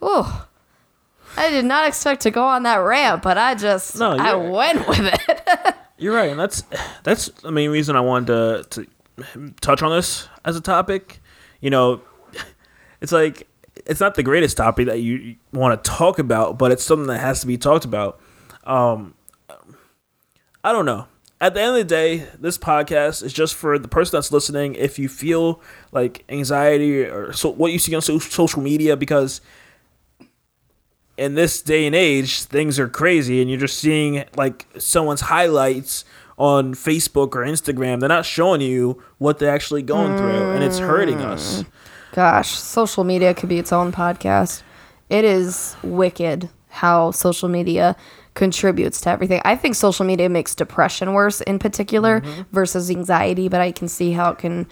Ooh. 0.03 0.25
I 1.37 1.49
did 1.49 1.65
not 1.65 1.87
expect 1.87 2.21
to 2.21 2.31
go 2.31 2.43
on 2.43 2.63
that 2.63 2.77
rant, 2.77 3.21
but 3.21 3.37
I 3.37 3.55
just 3.55 3.97
No, 3.97 4.11
I 4.11 4.35
went 4.35 4.87
with 4.87 5.01
it. 5.01 5.75
You're 5.97 6.13
right, 6.13 6.29
and 6.29 6.39
that's 6.39 6.63
that's 7.03 7.27
the 7.41 7.51
main 7.51 7.69
reason 7.69 7.95
I 7.95 8.01
wanted 8.01 8.27
to 8.71 8.85
to 9.25 9.53
touch 9.61 9.81
on 9.81 9.95
this 9.95 10.27
as 10.43 10.55
a 10.57 10.61
topic. 10.61 11.21
You 11.61 11.69
know, 11.69 12.01
it's 13.01 13.11
like 13.11 13.47
it's 13.85 13.99
not 13.99 14.15
the 14.15 14.23
greatest 14.23 14.57
topic 14.57 14.87
that 14.87 15.01
you 15.01 15.35
want 15.53 15.81
to 15.81 15.89
talk 15.89 16.19
about, 16.19 16.57
but 16.57 16.71
it's 16.71 16.83
something 16.83 17.07
that 17.07 17.19
has 17.19 17.41
to 17.41 17.47
be 17.47 17.57
talked 17.57 17.85
about. 17.85 18.19
Um, 18.65 19.13
I 20.63 20.71
don't 20.71 20.85
know. 20.85 21.07
At 21.41 21.53
the 21.53 21.61
end 21.61 21.71
of 21.71 21.75
the 21.75 21.83
day, 21.83 22.27
this 22.39 22.57
podcast 22.57 23.21
is 23.21 23.33
just 23.33 23.55
for 23.55 23.77
the 23.77 23.87
person 23.87 24.17
that's 24.17 24.31
listening. 24.31 24.73
If 24.75 24.97
you 24.97 25.07
feel 25.09 25.61
like 25.91 26.23
anxiety 26.29 27.03
or 27.03 27.33
so, 27.33 27.49
what 27.51 27.71
you 27.71 27.79
see 27.79 27.93
on 27.93 28.01
so- 28.01 28.19
social 28.19 28.61
media, 28.61 28.95
because 28.97 29.41
in 31.17 31.35
this 31.35 31.61
day 31.61 31.85
and 31.85 31.95
age, 31.95 32.41
things 32.43 32.77
are 32.79 32.87
crazy, 32.89 33.41
and 33.41 33.49
you're 33.49 33.59
just 33.59 33.77
seeing 33.79 34.25
like 34.35 34.65
someone's 34.77 35.21
highlights 35.21 36.03
on 36.37 36.73
Facebook 36.73 37.33
or 37.35 37.45
Instagram. 37.45 37.99
They're 37.99 38.09
not 38.09 38.25
showing 38.25 38.61
you 38.61 39.01
what 39.17 39.39
they're 39.39 39.53
actually 39.53 39.81
going 39.83 40.17
through, 40.17 40.51
and 40.51 40.63
it's 40.63 40.79
hurting 40.79 41.19
us. 41.21 41.63
Gosh, 42.13 42.49
social 42.51 43.03
media 43.03 43.33
could 43.33 43.49
be 43.49 43.57
its 43.59 43.71
own 43.73 43.91
podcast. 43.91 44.63
It 45.09 45.23
is 45.25 45.75
wicked 45.83 46.49
how 46.69 47.11
social 47.11 47.47
media 47.47 47.95
contributes 48.33 48.99
to 49.01 49.09
everything. 49.09 49.41
I 49.45 49.55
think 49.55 49.75
social 49.75 50.05
media 50.05 50.27
makes 50.27 50.55
depression 50.55 51.13
worse 51.13 51.39
in 51.41 51.57
particular 51.59 52.19
Mm-hmm. 52.21 52.41
versus 52.51 52.89
anxiety, 52.91 53.47
but 53.47 53.61
I 53.61 53.71
can 53.71 53.87
see 53.87 54.11
how 54.11 54.31
it 54.31 54.37
can 54.37 54.67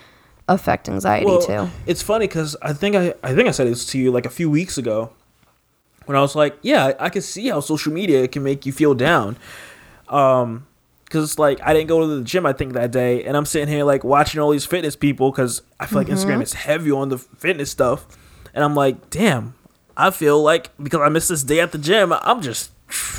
affect 0.49 0.89
anxiety 0.89 1.25
Well, 1.25 1.41
too. 1.41 1.69
it's 1.85 2.01
funny 2.01 2.27
because 2.27 2.57
I 2.61 2.73
think 2.73 2.97
I 2.97 3.13
I 3.23 3.33
think 3.33 3.47
I 3.47 3.51
said 3.51 3.67
this 3.67 3.85
to 3.87 3.97
you 3.97 4.11
like 4.11 4.25
a 4.25 4.29
few 4.29 4.49
weeks 4.49 4.77
ago 4.77 5.11
when 6.05 6.17
I 6.17 6.21
was 6.21 6.35
like, 6.35 6.57
yeah, 6.61 6.93
I, 6.99 7.09
can 7.09 7.21
see 7.21 7.47
how 7.47 7.59
social 7.59 7.93
media 7.93 8.27
can 8.27 8.43
make 8.43 8.65
you 8.65 8.71
feel 8.71 8.93
down. 8.93 9.37
Um, 10.07 10.67
because 11.05 11.29
it's 11.29 11.39
like 11.39 11.61
I 11.61 11.73
didn't 11.73 11.89
go 11.89 12.01
to 12.01 12.07
the 12.07 12.23
gym 12.23 12.43
I 12.45 12.53
think 12.53 12.73
that 12.73 12.89
day, 12.89 13.23
and 13.23 13.37
I'm 13.37 13.45
sitting 13.45 13.67
here 13.67 13.83
like 13.83 14.03
watching 14.03 14.41
all 14.41 14.49
these 14.49 14.65
fitness 14.65 14.95
people 14.95 15.29
because 15.29 15.61
I 15.79 15.85
feel 15.85 15.99
like 15.99 16.07
Mm-hmm. 16.07 16.27
Instagram 16.27 16.41
is 16.41 16.53
heavy 16.53 16.89
on 16.89 17.09
the 17.09 17.19
fitness 17.19 17.69
stuff, 17.69 18.07
and 18.53 18.63
I'm 18.63 18.73
like, 18.73 19.11
damn, 19.11 19.53
I 19.95 20.09
feel 20.09 20.41
like 20.41 20.71
because 20.81 21.01
I 21.01 21.09
missed 21.09 21.29
this 21.29 21.43
day 21.43 21.59
at 21.59 21.71
the 21.71 21.77
gym, 21.77 22.11
I'm 22.13 22.41
just 22.41 22.71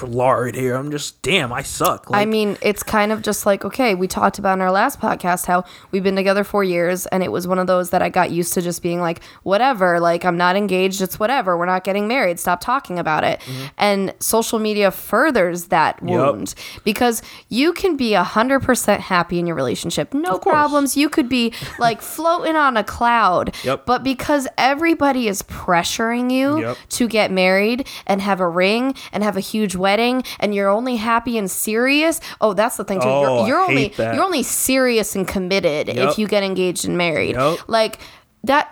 lard 0.03 0.55
here. 0.55 0.75
I'm 0.77 0.91
just 0.91 1.21
damn, 1.23 1.53
I 1.53 1.63
suck. 1.63 2.11
Like, 2.11 2.21
I 2.23 2.25
mean, 2.27 2.57
it's 2.63 2.83
kind 2.83 3.11
of 3.11 3.23
just 3.23 3.47
like, 3.47 3.65
okay, 3.65 3.95
we 3.95 4.07
talked 4.07 4.39
about 4.39 4.55
in 4.55 4.61
our 4.61 4.71
last 4.71 5.01
podcast 5.01 5.47
how 5.47 5.65
we've 5.91 6.03
been 6.03 6.15
together 6.17 6.45
four 6.45 6.63
years, 6.63 7.07
and 7.07 7.23
it 7.23 7.33
was 7.33 7.49
one 7.49 7.59
of 7.59 7.67
those 7.67 7.91
that 7.91 8.03
I 8.03 8.09
got 8.09 8.31
used 8.31 8.53
to 8.55 8.63
just 8.63 8.83
being 8.83 9.01
like, 9.01 9.23
whatever, 9.43 9.99
like, 10.01 10.25
I'm 10.25 10.37
not 10.37 10.57
engaged, 10.57 11.01
it's 11.01 11.19
whatever, 11.19 11.57
we're 11.57 11.67
not 11.67 11.85
getting 11.85 12.07
married, 12.07 12.39
stop 12.39 12.61
talking 12.61 12.99
about 12.99 13.25
it. 13.25 13.41
And 13.79 14.15
social 14.21 14.59
media 14.59 14.91
furthers 14.91 15.67
that 15.67 15.97
Mm-hmm. 15.97 16.09
Wound 16.09 16.55
because 16.85 17.23
you 17.49 17.73
can 17.73 17.97
be 17.97 18.11
100% 18.13 18.99
happy 19.01 19.39
in 19.39 19.47
your 19.47 19.57
relationship, 19.57 20.13
no 20.13 20.39
problems. 20.39 20.97
You 20.97 21.09
could 21.09 21.29
be 21.29 21.53
like 21.79 22.03
floating 22.15 22.57
on 22.57 22.77
a 22.77 22.85
cloud, 22.85 23.55
Yep. 23.65 23.87
but 23.87 24.03
because 24.03 24.47
everybody 24.59 25.29
is 25.29 25.43
pressuring 25.43 26.31
you 26.31 26.61
Yep. 26.61 26.77
to 26.91 27.09
get 27.09 27.31
married 27.31 27.89
and 28.07 28.21
have 28.21 28.41
a 28.41 28.49
ring 28.49 28.95
and 29.13 29.23
have 29.25 29.37
a 29.37 29.41
huge 29.55 29.77
wedding 29.77 30.17
and 30.41 30.53
you're 30.55 30.69
only 30.79 30.97
happy 30.97 31.39
and 31.39 31.49
serious 31.51 32.21
oh 32.41 32.53
that's 32.55 32.77
the 32.77 32.85
thing 32.85 33.01
too 33.01 33.07
Oh, 33.09 33.23
you're, 33.47 33.49
you're 33.49 33.61
only 33.69 33.83
hate 33.85 33.97
that. 33.99 34.15
you're 34.15 34.25
only 34.25 34.43
serious 34.43 35.15
and 35.17 35.27
committed 35.29 35.87
Yep. 35.89 35.97
if 36.11 36.19
you 36.19 36.27
get 36.27 36.43
engaged 36.43 36.85
and 36.89 36.97
married 36.99 37.37
Yep. 37.37 37.59
like 37.69 37.95
that 38.43 38.67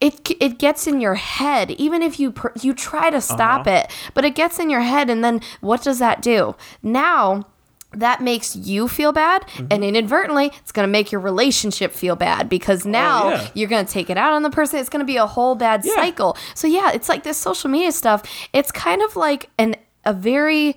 it 0.00 0.30
it 0.40 0.58
gets 0.58 0.86
in 0.86 1.00
your 1.00 1.14
head 1.16 1.70
even 1.72 2.00
if 2.02 2.18
you 2.18 2.32
pr- 2.32 2.56
you 2.62 2.72
try 2.72 3.10
to 3.10 3.20
stop 3.20 3.66
Uh-huh. 3.66 3.76
it 3.84 3.90
but 4.14 4.24
it 4.24 4.34
gets 4.34 4.58
in 4.58 4.70
your 4.70 4.80
head 4.80 5.10
and 5.10 5.22
then 5.22 5.40
what 5.60 5.82
does 5.82 5.98
that 5.98 6.22
do 6.22 6.56
now 6.82 7.44
that 7.92 8.20
makes 8.22 8.54
you 8.54 8.86
feel 8.88 9.12
bad 9.12 9.42
Mm-hmm. 9.42 9.66
and 9.70 9.84
inadvertently 9.84 10.46
it's 10.60 10.72
going 10.72 10.86
to 10.86 10.90
make 10.90 11.10
your 11.10 11.20
relationship 11.20 11.92
feel 11.92 12.14
bad 12.16 12.48
because 12.48 12.84
now 12.86 13.24
Oh, 13.24 13.30
yeah. 13.30 13.48
you're 13.54 13.68
going 13.68 13.84
to 13.84 13.92
take 13.92 14.10
it 14.10 14.16
out 14.16 14.32
on 14.32 14.42
the 14.42 14.50
person 14.50 14.78
it's 14.78 14.88
going 14.88 15.00
to 15.00 15.06
be 15.06 15.16
a 15.16 15.26
whole 15.26 15.54
bad 15.56 15.82
Yeah. 15.84 15.94
cycle 15.94 16.36
so 16.54 16.66
yeah 16.68 16.92
it's 16.92 17.08
like 17.08 17.24
this 17.24 17.36
social 17.38 17.68
media 17.70 17.90
stuff 17.92 18.22
it's 18.52 18.70
kind 18.70 19.02
of 19.02 19.16
like 19.16 19.50
an 19.58 19.74
a 20.04 20.12
very 20.12 20.76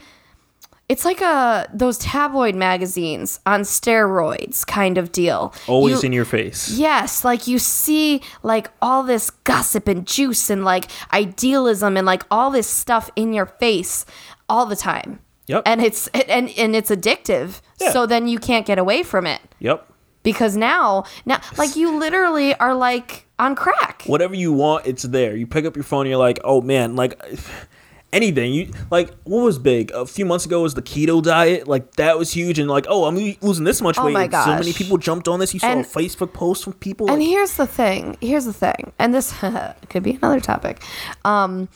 it's 0.89 1.05
like 1.05 1.21
a 1.21 1.69
those 1.73 1.97
tabloid 1.99 2.55
magazines 2.55 3.39
on 3.45 3.61
steroids 3.61 4.65
kind 4.67 4.97
of 4.97 5.11
deal 5.11 5.53
always 5.67 6.01
You- 6.03 6.07
in 6.07 6.13
your 6.13 6.25
face. 6.25 6.69
Yes, 6.71 7.23
like 7.23 7.47
you 7.47 7.57
see 7.57 8.21
like 8.43 8.69
all 8.81 9.01
this 9.03 9.29
gossip 9.29 9.87
and 9.87 10.05
juice 10.05 10.49
and 10.49 10.65
like 10.65 10.85
idealism 11.13 11.95
and 11.95 12.05
like 12.05 12.23
all 12.29 12.51
this 12.51 12.67
stuff 12.67 13.09
in 13.15 13.31
your 13.33 13.45
face 13.45 14.05
all 14.49 14.65
the 14.65 14.75
time. 14.75 15.19
Yep. 15.47 15.63
And 15.65 15.81
it's 15.81 16.07
and 16.09 16.49
and 16.57 16.75
it's 16.75 16.89
addictive. 16.89 17.61
Yeah. 17.81 17.91
So 17.91 18.05
then 18.05 18.27
you 18.27 18.39
can't 18.39 18.65
get 18.65 18.77
away 18.77 19.03
from 19.03 19.25
it 19.27 19.41
Yep. 19.59 19.85
because 20.23 20.55
now 20.55 21.03
now 21.25 21.41
like 21.57 21.75
you 21.75 21.97
literally 21.99 22.55
are 22.55 22.73
like 22.73 23.25
on 23.39 23.55
crack. 23.55 24.03
whatever 24.05 24.35
you 24.35 24.53
want, 24.53 24.87
it's 24.87 25.03
there. 25.03 25.35
You 25.35 25.45
pick 25.47 25.65
up 25.65 25.75
your 25.75 25.83
phone, 25.83 26.01
and 26.01 26.09
you're 26.11 26.19
like, 26.19 26.39
oh 26.45 26.61
man, 26.61 26.95
like 26.95 27.21
anything. 28.13 28.53
You 28.53 28.71
like 28.89 29.09
what 29.23 29.43
was 29.43 29.59
big 29.59 29.91
a 29.91 30.05
few 30.05 30.25
months 30.25 30.45
ago 30.45 30.61
was 30.61 30.75
the 30.75 30.81
keto 30.81 31.21
diet. 31.21 31.67
Like 31.67 31.95
that 31.95 32.17
was 32.17 32.31
huge, 32.31 32.57
and 32.59 32.69
like 32.69 32.85
oh, 32.87 33.03
I'm 33.05 33.15
losing 33.41 33.65
this 33.65 33.81
much 33.81 33.97
Oh 33.97 34.05
weight. 34.05 34.13
my 34.13 34.23
and 34.25 34.31
So 34.33 34.55
many 34.55 34.71
people 34.73 34.97
jumped 34.97 35.27
on 35.27 35.39
this. 35.39 35.53
You 35.53 35.59
saw 35.59 35.67
And- 35.67 35.81
a 35.81 35.87
Facebook 35.87 36.31
post 36.31 36.63
from 36.63 36.73
people. 36.73 37.09
And 37.09 37.19
like, 37.19 37.27
here's 37.27 37.55
the 37.57 37.67
thing. 37.67 38.17
Here's 38.21 38.45
the 38.45 38.53
thing. 38.53 38.93
And 38.99 39.13
this 39.13 39.33
could 39.89 40.03
be 40.03 40.11
another 40.11 40.39
topic. 40.39 40.81
Um, 41.25 41.67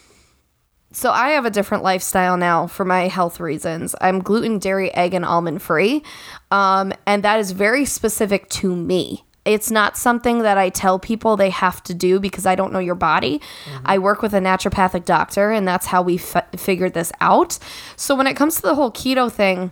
so 0.97 1.11
I 1.11 1.29
have 1.29 1.45
a 1.45 1.51
different 1.51 1.83
lifestyle 1.83 2.37
now 2.37 2.65
for 2.65 2.83
my 2.83 3.07
health 3.07 3.39
reasons. 3.39 3.93
I'm 4.01 4.17
gluten, 4.17 4.57
dairy, 4.57 4.91
egg, 4.95 5.13
and 5.13 5.23
almond 5.23 5.61
free. 5.61 6.01
Um, 6.49 6.91
and 7.05 7.23
that 7.23 7.39
is 7.39 7.51
very 7.51 7.85
specific 7.85 8.49
to 8.49 8.75
me. 8.75 9.23
It's 9.45 9.69
not 9.69 9.95
something 9.95 10.39
that 10.39 10.57
I 10.57 10.69
tell 10.69 10.97
people 10.97 11.37
they 11.37 11.51
have 11.51 11.83
to 11.83 11.93
do 11.93 12.19
because 12.19 12.47
I 12.47 12.55
don't 12.55 12.73
know 12.73 12.79
your 12.79 12.95
body. 12.95 13.39
I 13.85 13.99
work 13.99 14.23
with 14.23 14.33
a 14.33 14.39
naturopathic 14.39 15.05
doctor, 15.05 15.51
and 15.51 15.67
that's 15.67 15.85
how 15.85 16.01
we 16.01 16.15
f- 16.15 16.49
figured 16.57 16.95
this 16.95 17.11
out. 17.21 17.59
So 17.95 18.15
when 18.15 18.25
it 18.25 18.35
comes 18.35 18.55
to 18.55 18.63
the 18.63 18.73
whole 18.73 18.91
keto 18.91 19.31
thing, 19.31 19.69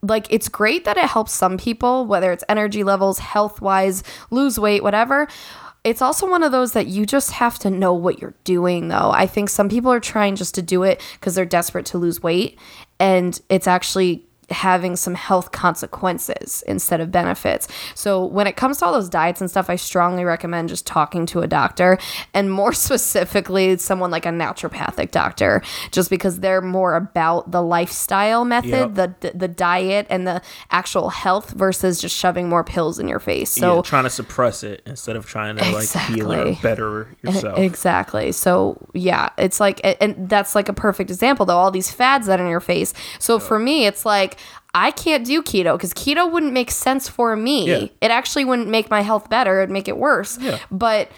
like 0.00 0.26
it's 0.30 0.48
great 0.48 0.84
that 0.84 0.96
it 0.96 1.06
helps 1.06 1.32
some 1.32 1.58
people, 1.58 2.06
whether 2.06 2.30
it's 2.30 2.44
energy 2.48 2.84
levels, 2.84 3.18
health 3.18 3.60
wise, 3.60 4.04
lose 4.30 4.60
weight, 4.60 4.84
whatever. 4.84 5.26
It's 5.84 6.00
also 6.00 6.28
one 6.28 6.42
of 6.42 6.50
those 6.50 6.72
that 6.72 6.86
you 6.86 7.04
just 7.04 7.32
have 7.32 7.58
to 7.60 7.70
know 7.70 7.92
what 7.92 8.18
you're 8.18 8.34
doing, 8.44 8.88
though. 8.88 9.10
I 9.10 9.26
think 9.26 9.50
some 9.50 9.68
people 9.68 9.92
are 9.92 10.00
trying 10.00 10.34
just 10.34 10.54
to 10.54 10.62
do 10.62 10.82
it 10.82 11.00
because 11.12 11.34
they're 11.34 11.44
desperate 11.44 11.84
to 11.86 11.98
lose 11.98 12.22
weight, 12.22 12.58
and 12.98 13.38
it's 13.50 13.66
actually 13.66 14.24
having 14.50 14.96
some 14.96 15.14
health 15.14 15.52
consequences 15.52 16.62
instead 16.66 17.00
of 17.00 17.10
benefits. 17.10 17.68
So 17.94 18.24
when 18.24 18.46
it 18.46 18.56
comes 18.56 18.78
to 18.78 18.86
all 18.86 18.92
those 18.92 19.08
diets 19.08 19.40
and 19.40 19.50
stuff, 19.50 19.70
I 19.70 19.76
strongly 19.76 20.24
recommend 20.24 20.68
just 20.68 20.86
talking 20.86 21.26
to 21.26 21.40
a 21.40 21.46
doctor 21.46 21.98
and 22.32 22.50
more 22.50 22.72
specifically 23.04 23.76
someone 23.78 24.10
like 24.10 24.26
a 24.26 24.30
naturopathic 24.30 25.10
doctor 25.10 25.62
just 25.92 26.10
because 26.10 26.40
they're 26.40 26.60
more 26.60 26.94
about 26.96 27.50
the 27.50 27.62
lifestyle 27.62 28.44
method, 28.44 28.96
Yep. 28.96 29.20
the 29.20 29.30
the 29.34 29.48
diet 29.48 30.06
and 30.10 30.26
the 30.26 30.42
actual 30.70 31.10
health 31.10 31.50
versus 31.50 32.00
just 32.00 32.16
shoving 32.16 32.48
more 32.48 32.64
pills 32.64 32.98
in 32.98 33.08
your 33.08 33.18
face. 33.20 33.50
So 33.50 33.76
yeah, 33.76 33.82
trying 33.82 34.04
to 34.04 34.10
suppress 34.10 34.62
it 34.62 34.82
instead 34.86 35.16
of 35.16 35.26
trying 35.26 35.56
to 35.56 35.70
like 35.72 35.88
heal 35.88 36.30
it 36.32 36.38
or 36.58 36.62
better 36.62 37.02
eh, 37.24 37.30
yourself. 37.30 37.58
Exactly. 37.58 38.32
So 38.32 38.78
yeah, 38.94 39.30
it's 39.38 39.60
like, 39.60 39.80
and 40.00 40.28
that's 40.28 40.54
like 40.54 40.68
a 40.68 40.72
perfect 40.72 41.10
example 41.10 41.46
though. 41.46 41.56
All 41.56 41.70
these 41.70 41.90
fads 41.90 42.26
that 42.26 42.40
are 42.40 42.44
in 42.44 42.50
your 42.50 42.60
face. 42.60 42.92
So 43.18 43.38
for 43.38 43.58
me, 43.58 43.86
it's 43.86 44.04
like 44.04 44.33
I 44.74 44.90
can't 44.90 45.24
do 45.24 45.42
keto 45.42 45.76
because 45.76 45.94
keto 45.94 46.30
wouldn't 46.30 46.52
make 46.52 46.70
sense 46.70 47.08
for 47.08 47.36
me. 47.36 47.68
Yeah. 47.68 47.88
It 48.00 48.10
actually 48.10 48.44
wouldn't 48.44 48.68
make 48.68 48.90
my 48.90 49.02
health 49.02 49.30
better. 49.30 49.60
It'd 49.60 49.70
make 49.70 49.88
it 49.88 49.96
worse. 49.96 50.38
Yeah. 50.38 50.58
But 50.70 51.10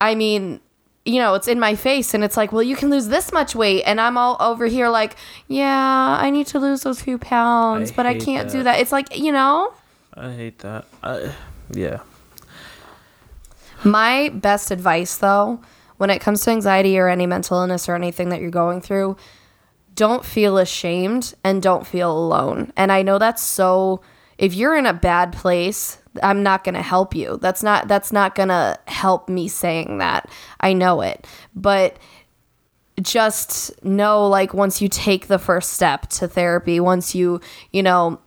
I 0.00 0.14
mean. 0.14 0.60
You 1.04 1.20
know, 1.20 1.32
it's 1.32 1.48
in 1.48 1.58
my 1.58 1.74
face, 1.74 2.12
and 2.12 2.22
it's 2.22 2.36
like, 2.36 2.52
well, 2.52 2.62
you 2.62 2.76
can 2.76 2.90
lose 2.90 3.08
this 3.08 3.32
much 3.32 3.54
weight, 3.54 3.82
and 3.84 3.98
I'm 3.98 4.18
all 4.18 4.36
over 4.40 4.66
here 4.66 4.90
like, 4.90 5.16
yeah, 5.46 6.18
I 6.20 6.28
need 6.28 6.48
to 6.48 6.58
lose 6.58 6.82
those 6.82 7.00
few 7.00 7.16
pounds, 7.16 7.92
I 7.92 7.94
but 7.94 8.04
I 8.04 8.18
can't 8.18 8.50
do 8.50 8.58
that. 8.58 8.74
that. 8.74 8.80
It's 8.80 8.92
like, 8.92 9.16
you 9.16 9.32
know, 9.32 9.72
I 10.12 10.32
hate 10.32 10.58
that. 10.58 10.84
I, 11.02 11.32
yeah. 11.70 12.00
My 13.84 14.28
best 14.34 14.70
advice, 14.70 15.16
though, 15.16 15.60
when 15.96 16.10
it 16.10 16.18
comes 16.18 16.42
to 16.42 16.50
anxiety 16.50 16.98
or 16.98 17.08
any 17.08 17.24
mental 17.24 17.58
illness 17.58 17.88
or 17.88 17.94
anything 17.94 18.28
that 18.28 18.42
you're 18.42 18.50
going 18.50 18.82
through, 18.82 19.16
don't 19.98 20.24
feel 20.24 20.58
ashamed 20.58 21.34
and 21.42 21.60
don't 21.60 21.84
feel 21.84 22.16
alone. 22.16 22.72
And 22.76 22.92
I 22.92 23.02
know 23.02 23.18
that's 23.18 23.42
so 23.42 24.00
if 24.38 24.54
you're 24.54 24.76
in 24.76 24.86
a 24.86 24.94
bad 24.94 25.32
place, 25.32 25.98
I'm 26.22 26.44
not 26.44 26.62
going 26.62 26.76
to 26.76 26.82
help 26.82 27.16
you. 27.16 27.38
That's 27.42 27.64
not 27.64 27.88
that's 27.88 28.12
not 28.12 28.36
going 28.36 28.50
to 28.50 28.78
help 28.86 29.28
me 29.28 29.48
saying 29.48 29.98
that. 29.98 30.30
I 30.60 30.72
know 30.72 31.00
it. 31.00 31.26
But 31.56 31.96
just 33.02 33.72
know 33.84 34.28
like 34.28 34.54
once 34.54 34.80
you 34.80 34.88
take 34.88 35.26
the 35.26 35.38
first 35.38 35.72
step 35.72 36.06
to 36.10 36.28
therapy, 36.28 36.78
once 36.80 37.14
you, 37.14 37.40
you 37.72 37.82
know, 37.82 38.20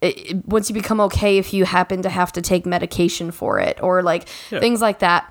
it, 0.00 0.46
once 0.46 0.70
you 0.70 0.74
become 0.74 1.00
okay 1.02 1.36
if 1.38 1.52
you 1.52 1.64
happen 1.66 2.00
to 2.02 2.08
have 2.08 2.32
to 2.32 2.40
take 2.40 2.64
medication 2.64 3.30
for 3.30 3.58
it 3.58 3.78
or 3.82 4.02
like 4.02 4.28
Yeah. 4.50 4.60
things 4.60 4.80
like 4.80 5.00
that 5.00 5.30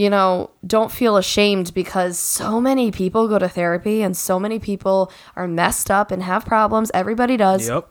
you 0.00 0.08
know 0.08 0.50
don't 0.66 0.90
feel 0.90 1.18
ashamed 1.18 1.74
because 1.74 2.18
so 2.18 2.58
many 2.58 2.90
people 2.90 3.28
go 3.28 3.38
to 3.38 3.50
therapy 3.50 4.00
and 4.00 4.16
so 4.16 4.40
many 4.40 4.58
people 4.58 5.12
are 5.36 5.46
messed 5.46 5.90
up 5.90 6.10
and 6.10 6.22
have 6.22 6.46
problems. 6.46 6.90
Everybody 6.94 7.36
does. 7.36 7.68
Yep. 7.68 7.86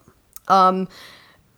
Um, 0.48 0.88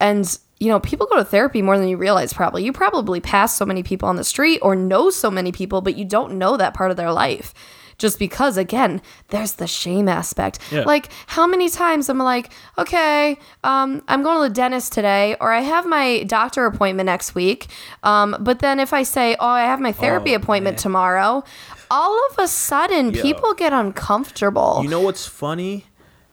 and 0.02 0.38
you 0.60 0.68
know 0.68 0.82
people 0.82 1.08
go 1.08 1.16
to 1.16 1.24
therapy 1.24 1.62
more 1.62 1.78
than 1.78 1.88
you 1.88 1.96
realize 1.96 2.34
probably. 2.34 2.66
You 2.66 2.74
probably 2.74 3.22
pass 3.22 3.56
so 3.56 3.66
many 3.66 3.82
people 3.82 4.10
on 4.10 4.18
the 4.18 4.26
street 4.26 4.60
or 4.62 4.76
know 4.76 5.10
so 5.10 5.32
many 5.32 5.54
people 5.54 5.80
but 5.80 5.96
you 5.96 6.04
don't 6.04 6.34
know 6.34 6.58
that 6.58 6.74
part 6.74 6.92
of 6.92 6.98
their 6.98 7.14
life 7.14 7.54
just 8.02 8.20
because 8.20 8.58
again 8.58 9.02
there's 9.30 9.54
the 9.54 9.68
shame 9.68 10.10
aspect 10.10 10.60
Yeah. 10.72 10.82
like 10.84 11.10
how 11.28 11.46
many 11.48 11.70
times 11.70 12.10
i'm 12.10 12.18
like 12.18 12.52
okay 12.78 13.38
um, 13.64 14.02
i'm 14.10 14.24
going 14.24 14.38
to 14.42 14.50
the 14.50 14.54
dentist 14.54 14.92
today 14.92 15.36
or 15.40 15.52
i 15.54 15.62
have 15.62 15.86
my 15.86 16.24
doctor 16.24 16.66
appointment 16.66 17.06
next 17.08 17.36
week 17.36 17.68
um, 18.04 18.36
but 18.40 18.60
then 18.60 18.80
if 18.80 18.92
i 18.94 19.04
say 19.04 19.36
oh 19.40 19.48
i 19.48 19.62
have 19.62 19.80
my 19.80 19.92
therapy 19.94 20.34
Oh, 20.34 20.38
appointment 20.38 20.76
man. 20.76 20.82
tomorrow 20.82 21.44
all 21.90 22.20
of 22.32 22.38
a 22.40 22.48
sudden 22.48 23.14
Yo. 23.14 23.22
people 23.22 23.54
get 23.54 23.72
uncomfortable 23.74 24.80
You 24.84 24.90
know 24.90 25.02
what's 25.02 25.26
funny? 25.26 25.86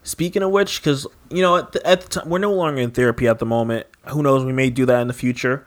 Speaking 0.04 0.42
of 0.42 0.50
which, 0.52 0.80
because 0.80 1.06
you 1.30 1.42
know, 1.42 1.56
at 1.58 1.72
the, 1.72 1.86
at 1.86 2.00
the 2.00 2.08
time, 2.08 2.30
we're 2.30 2.38
no 2.38 2.52
longer 2.54 2.80
in 2.80 2.92
therapy 2.92 3.28
at 3.28 3.40
the 3.40 3.44
moment. 3.44 3.86
Who 4.06 4.22
knows? 4.22 4.42
We 4.44 4.52
may 4.54 4.70
do 4.70 4.86
that 4.86 5.00
in 5.02 5.08
the 5.08 5.12
future. 5.12 5.66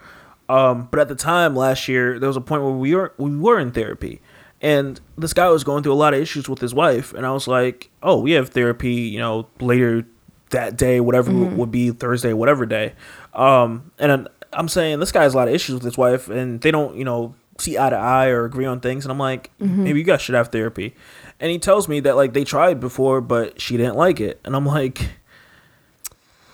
Um, 0.50 0.88
but 0.90 1.00
at 1.00 1.10
the 1.10 1.16
time 1.16 1.56
last 1.56 1.88
year, 1.88 2.18
there 2.18 2.28
was 2.28 2.38
a 2.38 2.42
point 2.42 2.64
where 2.64 2.72
we 2.72 2.96
were 2.96 3.14
we 3.18 3.36
were 3.38 3.60
in 3.60 3.72
therapy, 3.72 4.20
and 4.62 5.00
this 5.18 5.34
guy 5.34 5.50
was 5.50 5.64
going 5.64 5.84
through 5.84 5.94
a 5.94 5.96
lot 5.96 6.14
of 6.14 6.20
issues 6.22 6.48
with 6.48 6.60
his 6.60 6.74
wife, 6.74 7.14
and 7.14 7.26
I 7.26 7.32
was 7.32 7.48
like, 7.48 7.90
"Oh, 8.04 8.20
we 8.20 8.32
have 8.32 8.50
therapy, 8.50 8.94
you 8.94 9.20
know, 9.20 9.48
later 9.60 10.06
that 10.52 10.78
day, 10.78 11.00
whatever 11.00 11.32
would 11.32 11.72
be 11.72 11.92
Thursday, 11.92 12.34
whatever 12.34 12.66
day." 12.66 12.94
Um, 13.34 13.92
and 14.00 14.12
I'm- 14.12 14.28
I'm 14.54 14.68
saying 14.68 15.00
this 15.00 15.12
guy 15.14 15.24
has 15.24 15.34
a 15.34 15.38
lot 15.38 15.48
of 15.48 15.54
issues 15.54 15.76
with 15.76 15.84
his 15.84 15.98
wife, 15.98 16.30
and 16.30 16.60
they 16.62 16.72
don't, 16.72 16.96
you 16.98 17.06
know, 17.06 17.36
see 17.58 17.78
eye 17.78 17.90
to 17.90 17.96
eye 17.96 18.28
or 18.28 18.44
agree 18.44 18.66
on 18.66 18.80
things. 18.82 19.06
And 19.06 19.12
I'm 19.12 19.18
like, 19.20 19.50
maybe 19.60 20.00
you 20.00 20.04
guys 20.06 20.22
should 20.22 20.36
have 20.36 20.50
therapy. 20.50 20.94
And 21.40 21.50
he 21.52 21.58
tells 21.60 21.88
me 21.88 22.00
that 22.02 22.16
like 22.16 22.34
they 22.34 22.44
tried 22.44 22.80
before, 22.80 23.22
but 23.22 23.62
she 23.62 23.78
didn't 23.78 23.96
like 23.96 24.20
it. 24.20 24.40
And 24.44 24.56
I'm 24.56 24.66
like, 24.66 25.10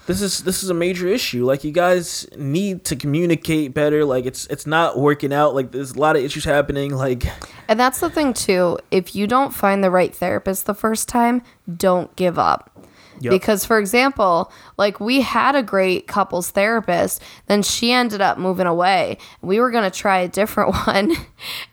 this 0.08 0.22
is 0.22 0.44
this 0.44 0.64
is 0.64 0.70
a 0.70 0.74
major 0.74 1.08
issue. 1.08 1.46
Like 1.46 1.64
you 1.64 1.72
guys 1.72 2.28
need 2.38 2.86
to 2.86 2.96
communicate 2.96 3.74
better. 3.74 4.06
Like 4.06 4.26
it's 4.26 4.48
it's 4.48 4.66
not 4.66 4.98
working 4.98 5.34
out. 5.34 5.54
Like 5.54 5.72
there's 5.72 5.92
a 5.92 6.00
lot 6.00 6.16
of 6.16 6.24
issues 6.24 6.46
happening. 6.46 6.96
Like 6.96 7.26
And 7.68 7.80
that's 7.80 8.00
the 8.00 8.10
thing 8.10 8.34
too. 8.34 8.80
If 8.90 9.16
you 9.16 9.28
don't 9.28 9.54
find 9.54 9.84
the 9.84 9.92
right 9.92 10.16
therapist 10.16 10.66
the 10.66 10.74
first 10.74 11.10
time, 11.10 11.44
don't 11.76 12.16
give 12.16 12.40
up. 12.40 12.72
Yep. 13.20 13.32
Because 13.32 13.66
for 13.66 13.80
example, 13.80 14.52
like 14.78 15.00
we 15.00 15.22
had 15.22 15.56
a 15.56 15.64
great 15.64 16.08
couples 16.08 16.52
therapist, 16.52 17.22
then 17.48 17.62
she 17.62 17.92
ended 17.92 18.22
up 18.22 18.38
moving 18.38 18.68
away. 18.68 19.18
We 19.42 19.60
were 19.60 19.72
going 19.72 19.90
to 19.90 19.96
try 19.96 20.20
a 20.20 20.28
different 20.30 20.74
one 20.88 21.14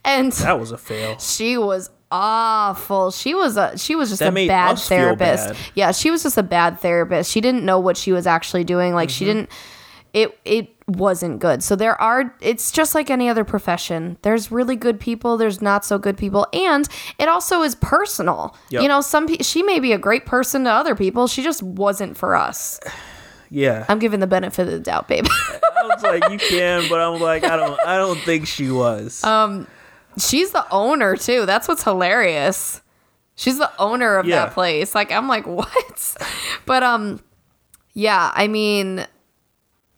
and 0.04 0.32
that 0.32 0.58
was 0.58 0.72
a 0.72 0.78
fail. 0.78 1.18
she 1.18 1.56
was 1.56 1.90
awful. 2.14 3.10
She 3.10 3.34
was 3.34 3.56
a 3.56 3.76
she 3.76 3.94
was 3.94 4.08
just 4.10 4.20
That 4.20 4.36
a 4.36 4.46
bad 4.48 4.78
therapist. 4.78 5.48
bad. 5.48 5.56
Yeah, 5.74 5.92
she 5.92 6.10
was 6.10 6.22
just 6.22 6.38
a 6.38 6.42
bad 6.42 6.80
therapist. 6.80 7.30
She 7.30 7.40
didn't 7.40 7.64
know 7.64 7.78
what 7.80 7.96
she 7.96 8.12
was 8.12 8.26
actually 8.26 8.64
doing. 8.64 8.94
Like 8.94 9.08
Mm-hmm. 9.08 9.14
she 9.18 9.24
didn't 9.24 9.50
it 10.12 10.38
it 10.44 10.68
wasn't 10.86 11.40
good. 11.40 11.62
So 11.62 11.74
there 11.76 12.00
are 12.00 12.34
it's 12.40 12.70
just 12.70 12.94
like 12.94 13.10
any 13.10 13.28
other 13.28 13.42
profession. 13.44 14.16
There's 14.22 14.52
really 14.52 14.76
good 14.76 15.00
people, 15.00 15.36
there's 15.36 15.60
not 15.60 15.84
so 15.84 15.98
good 15.98 16.16
people, 16.16 16.46
and 16.52 16.88
it 17.18 17.28
also 17.28 17.62
is 17.62 17.74
personal. 17.74 18.56
Yep. 18.70 18.82
You 18.82 18.88
know, 18.88 19.00
some 19.00 19.26
pe- 19.26 19.42
she 19.42 19.62
may 19.62 19.80
be 19.80 19.92
a 19.92 19.98
great 19.98 20.24
person 20.24 20.64
to 20.64 20.70
other 20.70 20.94
people. 20.94 21.26
She 21.26 21.42
just 21.42 21.62
wasn't 21.62 22.16
for 22.16 22.34
us. 22.36 22.78
Yeah. 23.50 23.84
I'm 23.88 24.00
giving 24.00 24.18
the 24.18 24.26
benefit 24.26 24.66
of 24.66 24.72
the 24.72 24.80
doubt, 24.80 25.06
babe. 25.06 25.26
I 25.30 25.82
was 25.86 26.02
like, 26.02 26.28
you 26.28 26.38
can, 26.38 26.88
but 26.88 26.98
I'm 27.00 27.20
like, 27.20 27.44
I 27.44 27.56
don't 27.56 27.78
I 27.86 27.98
don't 27.98 28.18
think 28.18 28.48
she 28.48 28.68
was. 28.68 29.22
Um, 29.32 29.68
She's 30.18 30.52
the 30.52 30.66
owner 30.70 31.16
too. 31.16 31.46
That's 31.46 31.68
what's 31.68 31.82
hilarious. 31.84 32.80
She's 33.36 33.58
the 33.58 33.70
owner 33.80 34.16
of 34.16 34.26
Yeah. 34.26 34.46
that 34.46 34.54
place. 34.54 34.94
Like 34.94 35.10
I'm 35.12 35.28
like, 35.28 35.46
what? 35.46 36.16
But 36.66 36.82
um 36.82 37.20
yeah, 37.94 38.32
I 38.34 38.48
mean 38.48 39.06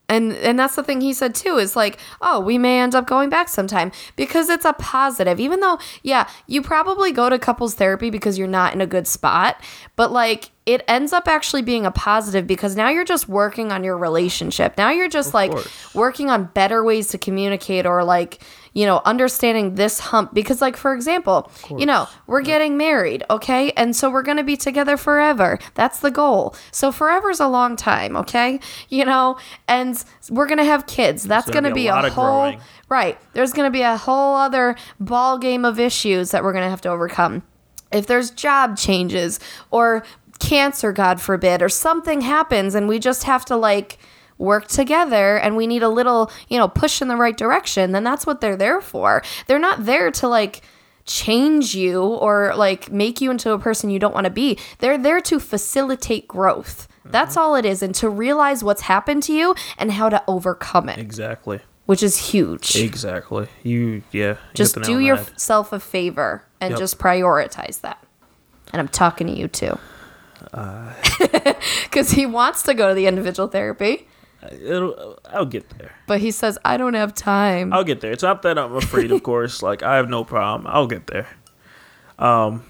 and 0.08 0.34
and 0.34 0.56
that's 0.56 0.76
the 0.76 0.84
thing 0.84 1.00
he 1.00 1.12
said 1.12 1.34
too 1.34 1.56
is 1.56 1.74
like, 1.74 1.98
"Oh, 2.20 2.38
we 2.38 2.58
may 2.58 2.78
end 2.78 2.94
up 2.94 3.08
going 3.08 3.28
back 3.28 3.48
sometime 3.48 3.90
because 4.14 4.48
it's 4.48 4.64
a 4.64 4.72
positive." 4.74 5.40
Even 5.40 5.58
though, 5.58 5.80
yeah, 6.04 6.28
you 6.46 6.62
probably 6.62 7.10
go 7.10 7.28
to 7.28 7.40
couples 7.40 7.74
therapy 7.74 8.08
because 8.10 8.38
you're 8.38 8.46
not 8.46 8.72
in 8.72 8.80
a 8.80 8.86
good 8.86 9.08
spot, 9.08 9.60
but 9.96 10.12
like 10.12 10.52
it 10.64 10.84
ends 10.86 11.12
up 11.12 11.26
actually 11.26 11.62
being 11.62 11.84
a 11.86 11.90
positive 11.90 12.46
because 12.46 12.76
now 12.76 12.88
you're 12.88 13.04
just 13.04 13.28
working 13.28 13.72
on 13.72 13.82
your 13.82 13.98
relationship. 13.98 14.78
Now 14.78 14.90
you're 14.90 15.08
just 15.08 15.34
like 15.34 15.50
course. 15.50 15.92
working 15.94 16.30
on 16.30 16.44
better 16.54 16.84
ways 16.84 17.08
to 17.08 17.18
communicate 17.18 17.84
or 17.84 18.04
like 18.04 18.40
you 18.76 18.86
know 18.86 19.00
understanding 19.04 19.74
this 19.74 19.98
hump 19.98 20.34
because 20.34 20.60
like 20.60 20.76
for 20.76 20.92
example 20.94 21.50
you 21.70 21.86
know 21.86 22.06
we're 22.26 22.42
getting 22.42 22.76
married 22.76 23.24
okay? 23.30 23.72
And 23.72 23.94
so 23.94 24.10
we're 24.10 24.22
going 24.22 24.36
to 24.36 24.44
be 24.44 24.56
together 24.56 24.96
forever. 24.96 25.58
That's 25.74 26.00
the 26.00 26.10
goal. 26.10 26.54
So 26.70 26.92
forever's 26.92 27.40
a 27.40 27.48
long 27.48 27.76
time 27.76 28.16
okay? 28.16 28.60
You 28.88 29.04
know? 29.04 29.38
And 29.68 30.02
we're 30.30 30.46
going 30.46 30.58
to 30.58 30.64
have 30.64 30.86
kids. 30.86 31.24
That's 31.24 31.46
going 31.46 31.64
gonna 31.64 31.70
to 31.70 31.74
be 31.74 31.82
be 31.82 31.88
a 31.88 31.96
a, 31.96 32.10
whole 32.10 32.54
right. 32.88 33.18
There's 33.32 33.52
going 33.52 33.66
to 33.66 33.72
be 33.72 33.82
a 33.82 33.96
whole 33.96 34.36
other 34.36 34.76
ball 35.00 35.38
game 35.38 35.64
of 35.64 35.78
issues 35.78 36.30
that 36.30 36.42
we're 36.42 36.52
going 36.52 36.64
to 36.64 36.70
have 36.70 36.80
to 36.82 36.88
overcome. 36.88 37.42
If 37.92 38.06
there's 38.06 38.30
job 38.30 38.76
changes 38.76 39.38
or 39.70 40.04
cancer 40.38 40.92
god 40.92 41.18
forbid 41.18 41.62
or 41.62 41.68
something 41.70 42.20
happens 42.20 42.74
and 42.74 42.86
we 42.86 42.98
just 42.98 43.22
have 43.22 43.42
to 43.42 43.56
like 43.56 43.96
work 44.38 44.66
together 44.68 45.38
and 45.38 45.56
we 45.56 45.66
need 45.66 45.82
a 45.82 45.88
little 45.88 46.30
you 46.48 46.58
know 46.58 46.68
push 46.68 47.00
in 47.00 47.08
the 47.08 47.16
right 47.16 47.36
direction 47.36 47.92
then 47.92 48.04
that's 48.04 48.26
what 48.26 48.40
they're 48.40 48.56
there 48.56 48.80
for 48.80 49.22
they're 49.46 49.58
not 49.58 49.86
there 49.86 50.10
to 50.10 50.28
like 50.28 50.62
change 51.04 51.74
you 51.74 52.02
or 52.02 52.52
like 52.56 52.90
make 52.90 53.20
you 53.20 53.30
into 53.30 53.52
a 53.52 53.58
person 53.58 53.90
you 53.90 53.98
don't 53.98 54.14
want 54.14 54.24
to 54.24 54.30
be 54.30 54.58
they're 54.78 54.98
there 54.98 55.20
to 55.20 55.38
facilitate 55.38 56.26
growth 56.26 56.88
that's 57.04 57.36
mm-hmm. 57.36 57.40
all 57.40 57.54
it 57.54 57.64
is 57.64 57.82
and 57.82 57.94
to 57.94 58.08
realize 58.08 58.64
what's 58.64 58.82
happened 58.82 59.22
to 59.22 59.32
you 59.32 59.54
and 59.78 59.92
how 59.92 60.08
to 60.08 60.22
overcome 60.26 60.88
it 60.88 60.98
exactly. 60.98 61.60
which 61.86 62.02
is 62.02 62.16
huge 62.30 62.74
Exactly. 62.74 63.46
You 63.62 64.02
yeah. 64.10 64.36
just 64.54 64.76
nail 64.76 64.84
do 64.84 64.92
on 64.94 64.98
the 64.98 65.06
head. 65.06 65.28
yourself 65.28 65.72
a 65.72 65.78
favor 65.80 66.44
and 66.60 66.72
Yep. 66.72 66.78
just 66.78 66.98
prioritize 66.98 67.80
that 67.82 68.04
and 68.72 68.80
i'm 68.80 68.88
talking 68.88 69.28
to 69.28 69.32
you 69.32 69.46
too 69.46 69.78
uh, 70.52 70.92
Because 71.84 72.10
he 72.10 72.26
wants 72.26 72.62
to 72.64 72.74
go 72.74 72.88
to 72.88 72.94
the 72.94 73.06
individual 73.06 73.48
therapy, 73.48 74.06
It'll, 74.52 75.18
I'll 75.30 75.46
get 75.46 75.68
there. 75.78 75.92
but 76.06 76.20
he 76.20 76.30
says, 76.30 76.58
I 76.64 76.76
don't 76.76 76.94
have 76.94 77.14
time. 77.14 77.72
I'll 77.72 77.84
get 77.84 78.00
there. 78.00 78.12
It's 78.12 78.22
not 78.22 78.42
that 78.42 78.58
I'm 78.58 78.74
afraid, 78.76 79.10
of 79.10 79.22
course. 79.22 79.62
Like 79.62 79.82
I 79.82 79.96
have 79.96 80.08
no 80.08 80.24
problem. 80.24 80.66
I'll 80.72 80.86
get 80.86 81.06
there. 81.08 81.26
Um, 82.18 82.64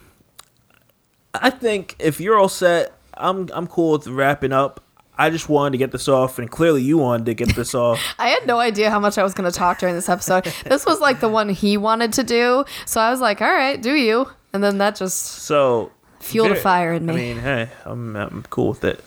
I 1.35 1.50
think 1.50 1.96
if 1.98 2.20
you're 2.20 2.38
all 2.38 2.48
set, 2.48 2.92
I'm 3.14 3.48
I'm 3.52 3.66
cool 3.66 3.92
with 3.92 4.07
wrapping 4.07 4.52
up. 4.52 4.83
I 5.18 5.31
just 5.31 5.48
wanted 5.48 5.72
to 5.72 5.79
get 5.79 5.92
this 5.92 6.09
off, 6.09 6.38
and 6.38 6.50
clearly 6.50 6.83
you 6.83 6.98
wanted 6.98 7.26
to 7.26 7.35
get 7.35 7.55
this 7.57 7.74
off. 7.74 8.00
I 8.18 8.29
had 8.29 8.46
no 8.46 8.59
idea 8.59 8.90
how 8.90 9.00
much 9.00 9.16
I 9.16 9.22
was 9.22 9.33
going 9.33 9.50
to 9.50 9.57
talk 9.57 9.79
during 9.79 9.94
this 9.94 10.09
episode. 10.11 10.44
this 10.66 10.85
was 10.85 11.00
like 11.00 11.20
the 11.20 11.29
one 11.29 11.48
he 11.48 11.76
wanted 11.79 12.12
to 12.14 12.22
do. 12.24 12.64
So 12.85 13.00
I 13.00 13.11
was 13.11 13.20
like, 13.20 13.40
all 13.40 13.52
right, 13.52 13.81
do 13.81 13.94
you? 13.94 14.29
And 14.52 14.62
then 14.62 14.76
that 14.79 14.96
just 14.96 15.16
So 15.22 15.90
fueled 16.20 16.50
a 16.52 16.55
fire 16.57 16.92
in 16.92 17.07
me. 17.07 17.12
I 17.12 17.16
mean, 17.16 17.38
hey, 17.38 17.68
I'm 17.85 18.14
I'm 18.16 18.42
cool 18.50 18.68
with 18.68 18.85
it. 18.85 19.02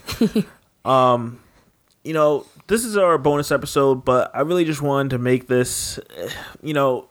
um, 0.85 1.39
you 2.09 2.13
know, 2.15 2.43
this 2.65 2.85
is 2.85 2.97
our 2.97 3.19
bonus 3.19 3.51
episode, 3.51 4.03
but 4.03 4.31
I 4.33 4.41
really 4.41 4.65
just 4.65 4.81
wanted 4.81 5.11
to 5.11 5.19
make 5.19 5.45
this, 5.45 5.99
eh, 6.17 6.31
you 6.63 6.73
know, 6.73 7.07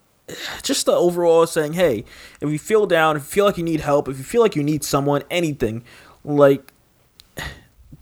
just 0.64 0.87
the 0.87 0.92
overall 0.92 1.46
saying, 1.46 1.74
hey, 1.74 2.04
if 2.40 2.50
you 2.50 2.58
feel 2.58 2.84
down, 2.84 3.16
if 3.16 3.22
you 3.22 3.28
feel 3.28 3.44
like 3.44 3.56
you 3.56 3.62
need 3.62 3.78
help, 3.78 4.08
if 4.08 4.18
you 4.18 4.24
feel 4.24 4.42
like 4.42 4.56
you 4.56 4.64
need 4.64 4.82
someone, 4.82 5.22
anything, 5.30 5.84
like, 6.24 6.72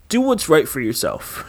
do 0.08 0.22
what's 0.22 0.48
right 0.48 0.66
for 0.66 0.80
yourself. 0.80 1.44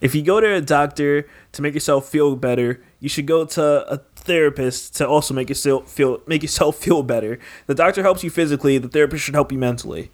If 0.00 0.14
you 0.14 0.22
go 0.22 0.40
to 0.40 0.54
a 0.54 0.62
doctor 0.62 1.28
to 1.52 1.60
make 1.60 1.74
yourself 1.74 2.08
feel 2.08 2.34
better, 2.34 2.82
you 2.98 3.10
should 3.10 3.26
go 3.26 3.44
to 3.44 3.92
a 3.92 3.98
therapist 4.16 4.96
to 4.96 5.06
also 5.06 5.34
make 5.34 5.50
yourself 5.50 5.90
feel 5.90 6.22
make 6.26 6.40
yourself 6.40 6.76
feel 6.82 7.02
better. 7.02 7.38
The 7.66 7.74
doctor 7.74 8.00
helps 8.00 8.24
you 8.24 8.30
physically, 8.30 8.78
the 8.78 8.88
therapist 8.88 9.22
should 9.22 9.34
help 9.34 9.52
you 9.52 9.58
mentally. 9.58 10.10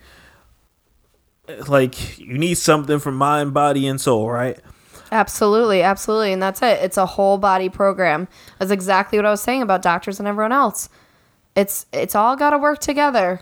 Like 1.69 2.19
you 2.19 2.39
need 2.39 2.55
something 2.55 2.99
for 2.99 3.13
mind, 3.13 3.53
body, 3.55 3.87
and 3.87 4.01
soul, 4.01 4.31
right? 4.31 4.59
Absolutely, 5.13 5.83
absolutely. 5.83 6.33
And 6.33 6.43
that's 6.43 6.63
it. 6.63 6.83
It's 6.83 6.97
a 6.97 7.07
whole 7.07 7.39
body 7.39 7.69
program. 7.69 8.29
That's 8.59 8.71
exactly 8.71 9.19
what 9.19 9.27
I 9.27 9.31
was 9.31 9.43
saying 9.43 9.63
about 9.63 9.83
doctors 9.83 10.19
and 10.19 10.27
everyone 10.27 10.53
else. 10.53 10.89
It's 11.55 11.87
it's 11.93 12.15
all 12.15 12.35
got 12.37 12.51
to 12.51 12.59
work 12.59 12.81
together. 12.81 13.41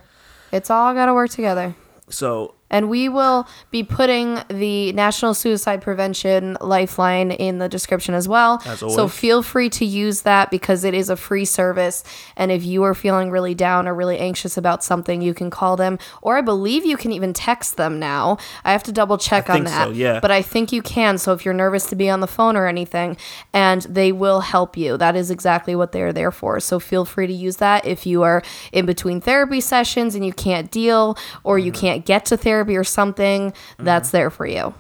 It's 0.50 0.68
all 0.68 0.92
got 0.94 1.06
to 1.06 1.14
work 1.14 1.30
together. 1.30 1.74
So 2.10 2.54
And 2.72 2.88
we 2.88 3.08
will 3.08 3.46
be 3.70 3.84
putting 3.84 4.40
the 4.48 4.92
National 4.94 5.34
Suicide 5.34 5.82
Prevention 5.82 6.56
Lifeline 6.60 7.30
in 7.30 7.58
the 7.58 7.68
description 7.68 8.14
as 8.14 8.26
well. 8.26 8.60
As 8.66 8.80
So 8.80 9.06
feel 9.06 9.42
free 9.42 9.68
to 9.70 9.84
use 9.84 10.22
that 10.22 10.50
because 10.50 10.82
it 10.82 10.94
is 10.94 11.10
a 11.10 11.16
free 11.16 11.44
service. 11.44 12.02
And 12.34 12.50
if 12.50 12.64
you 12.64 12.82
are 12.82 12.94
feeling 12.94 13.30
really 13.30 13.54
down 13.54 13.86
or 13.86 13.94
really 13.94 14.18
anxious 14.18 14.56
about 14.56 14.82
something, 14.82 15.20
you 15.20 15.34
can 15.34 15.50
call 15.50 15.76
them. 15.76 15.98
Or 16.22 16.38
I 16.38 16.40
believe 16.40 16.86
you 16.86 16.96
can 16.96 17.12
even 17.12 17.34
text 17.34 17.76
them 17.76 17.98
now. 17.98 18.38
I 18.64 18.72
have 18.72 18.82
to 18.84 18.92
double 18.92 19.18
check 19.18 19.50
I 19.50 19.58
on 19.58 19.64
that. 19.64 19.88
so, 19.88 19.92
yeah. 19.92 20.18
But 20.20 20.30
I 20.30 20.40
think 20.40 20.72
you 20.72 20.80
can. 20.80 21.18
So 21.18 21.34
if 21.34 21.44
you're 21.44 21.54
nervous 21.54 21.86
to 21.90 21.96
be 21.96 22.08
on 22.08 22.20
the 22.20 22.26
phone 22.26 22.56
or 22.56 22.66
anything, 22.66 23.18
and 23.52 23.82
they 23.82 24.12
will 24.12 24.40
help 24.40 24.76
you. 24.76 24.96
That 24.96 25.14
is 25.14 25.30
exactly 25.30 25.76
what 25.76 25.92
they're 25.92 26.12
there 26.12 26.32
for. 26.32 26.58
So 26.58 26.80
feel 26.80 27.04
free 27.04 27.26
to 27.26 27.32
use 27.32 27.58
that 27.58 27.84
if 27.84 28.06
you 28.06 28.22
are 28.22 28.42
in 28.72 28.86
between 28.86 29.20
therapy 29.20 29.60
sessions 29.60 30.14
and 30.14 30.24
you 30.24 30.32
can't 30.32 30.70
deal 30.70 31.18
or 31.44 31.58
you 31.58 31.70
mm-hmm. 31.70 31.80
can't 31.80 32.04
get 32.04 32.24
to 32.26 32.36
therapy 32.36 32.61
or 32.70 32.84
something, 32.84 33.52
that's 33.78 34.10
there 34.10 34.30
for 34.30 34.46
you. 34.46 34.74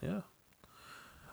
yeah. 0.00 0.20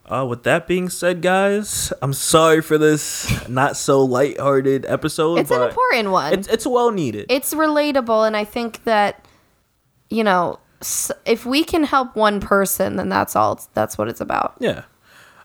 Uh, 0.06 0.26
with 0.26 0.42
that 0.44 0.68
being 0.68 0.90
said, 0.90 1.22
guys, 1.22 1.94
I'm 2.02 2.14
sorry 2.14 2.62
for 2.62 2.78
this 2.80 3.48
not 3.48 3.78
so 3.78 4.04
lighthearted 4.04 4.86
episode. 4.88 5.38
It's 5.40 5.52
an 5.52 5.62
important 5.62 6.10
one. 6.12 6.34
It's 6.34 6.48
it's 6.48 6.66
well 6.66 6.92
needed. 6.92 7.28
it's 7.30 7.54
relatable 7.54 8.26
and 8.26 8.36
i 8.36 8.44
think 8.44 8.84
that 8.86 9.24
you 10.10 10.24
know 10.24 10.60
if 11.26 11.46
we 11.46 11.64
can 11.64 11.84
help 11.84 12.16
one 12.16 12.40
person 12.40 12.96
then 12.96 13.10
that's 13.10 13.36
all 13.36 13.60
that's 13.74 13.98
what 13.98 14.08
it's 14.08 14.22
about 14.22 14.56
Yeah. 14.60 14.84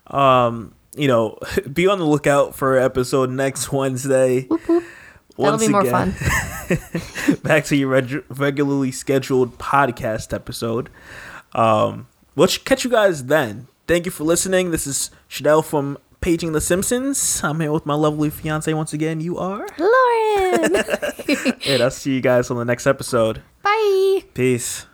Um, 0.06 0.74
you 0.96 1.08
know, 1.08 1.38
be 1.72 1.86
on 1.88 1.98
the 1.98 2.04
lookout 2.04 2.54
for 2.54 2.76
episode 2.78 3.30
next 3.30 3.72
Wednesday. 3.72 4.48
That'll 5.36 5.58
be 5.58 5.68
more 5.68 5.84
fun 5.84 6.14
back 7.42 7.64
to 7.66 7.76
your 7.76 7.88
reg- 7.88 8.24
regularly 8.28 8.92
scheduled 8.92 9.58
podcast 9.58 10.32
episode. 10.32 10.90
Um, 11.52 12.06
we'll 12.34 12.48
catch 12.48 12.84
you 12.84 12.90
guys 12.90 13.24
then. 13.24 13.66
Thank 13.86 14.06
you 14.06 14.10
for 14.12 14.24
listening. 14.24 14.70
This 14.70 14.86
is 14.86 15.10
Chanel 15.28 15.62
from 15.62 15.98
Paging 16.20 16.52
the 16.52 16.60
Simpsons. 16.60 17.42
I'm 17.44 17.60
here 17.60 17.70
with 17.72 17.84
my 17.84 17.94
lovely 17.94 18.30
fiance 18.30 18.72
once 18.72 18.92
again. 18.92 19.20
You 19.20 19.36
are? 19.38 19.66
lauren 19.78 20.76
And 21.66 21.82
I'll 21.82 21.90
see 21.90 22.14
you 22.14 22.20
guys 22.20 22.50
on 22.50 22.56
the 22.56 22.64
next 22.64 22.86
episode. 22.86 23.42
bye 23.62 24.24
Peace. 24.32 24.86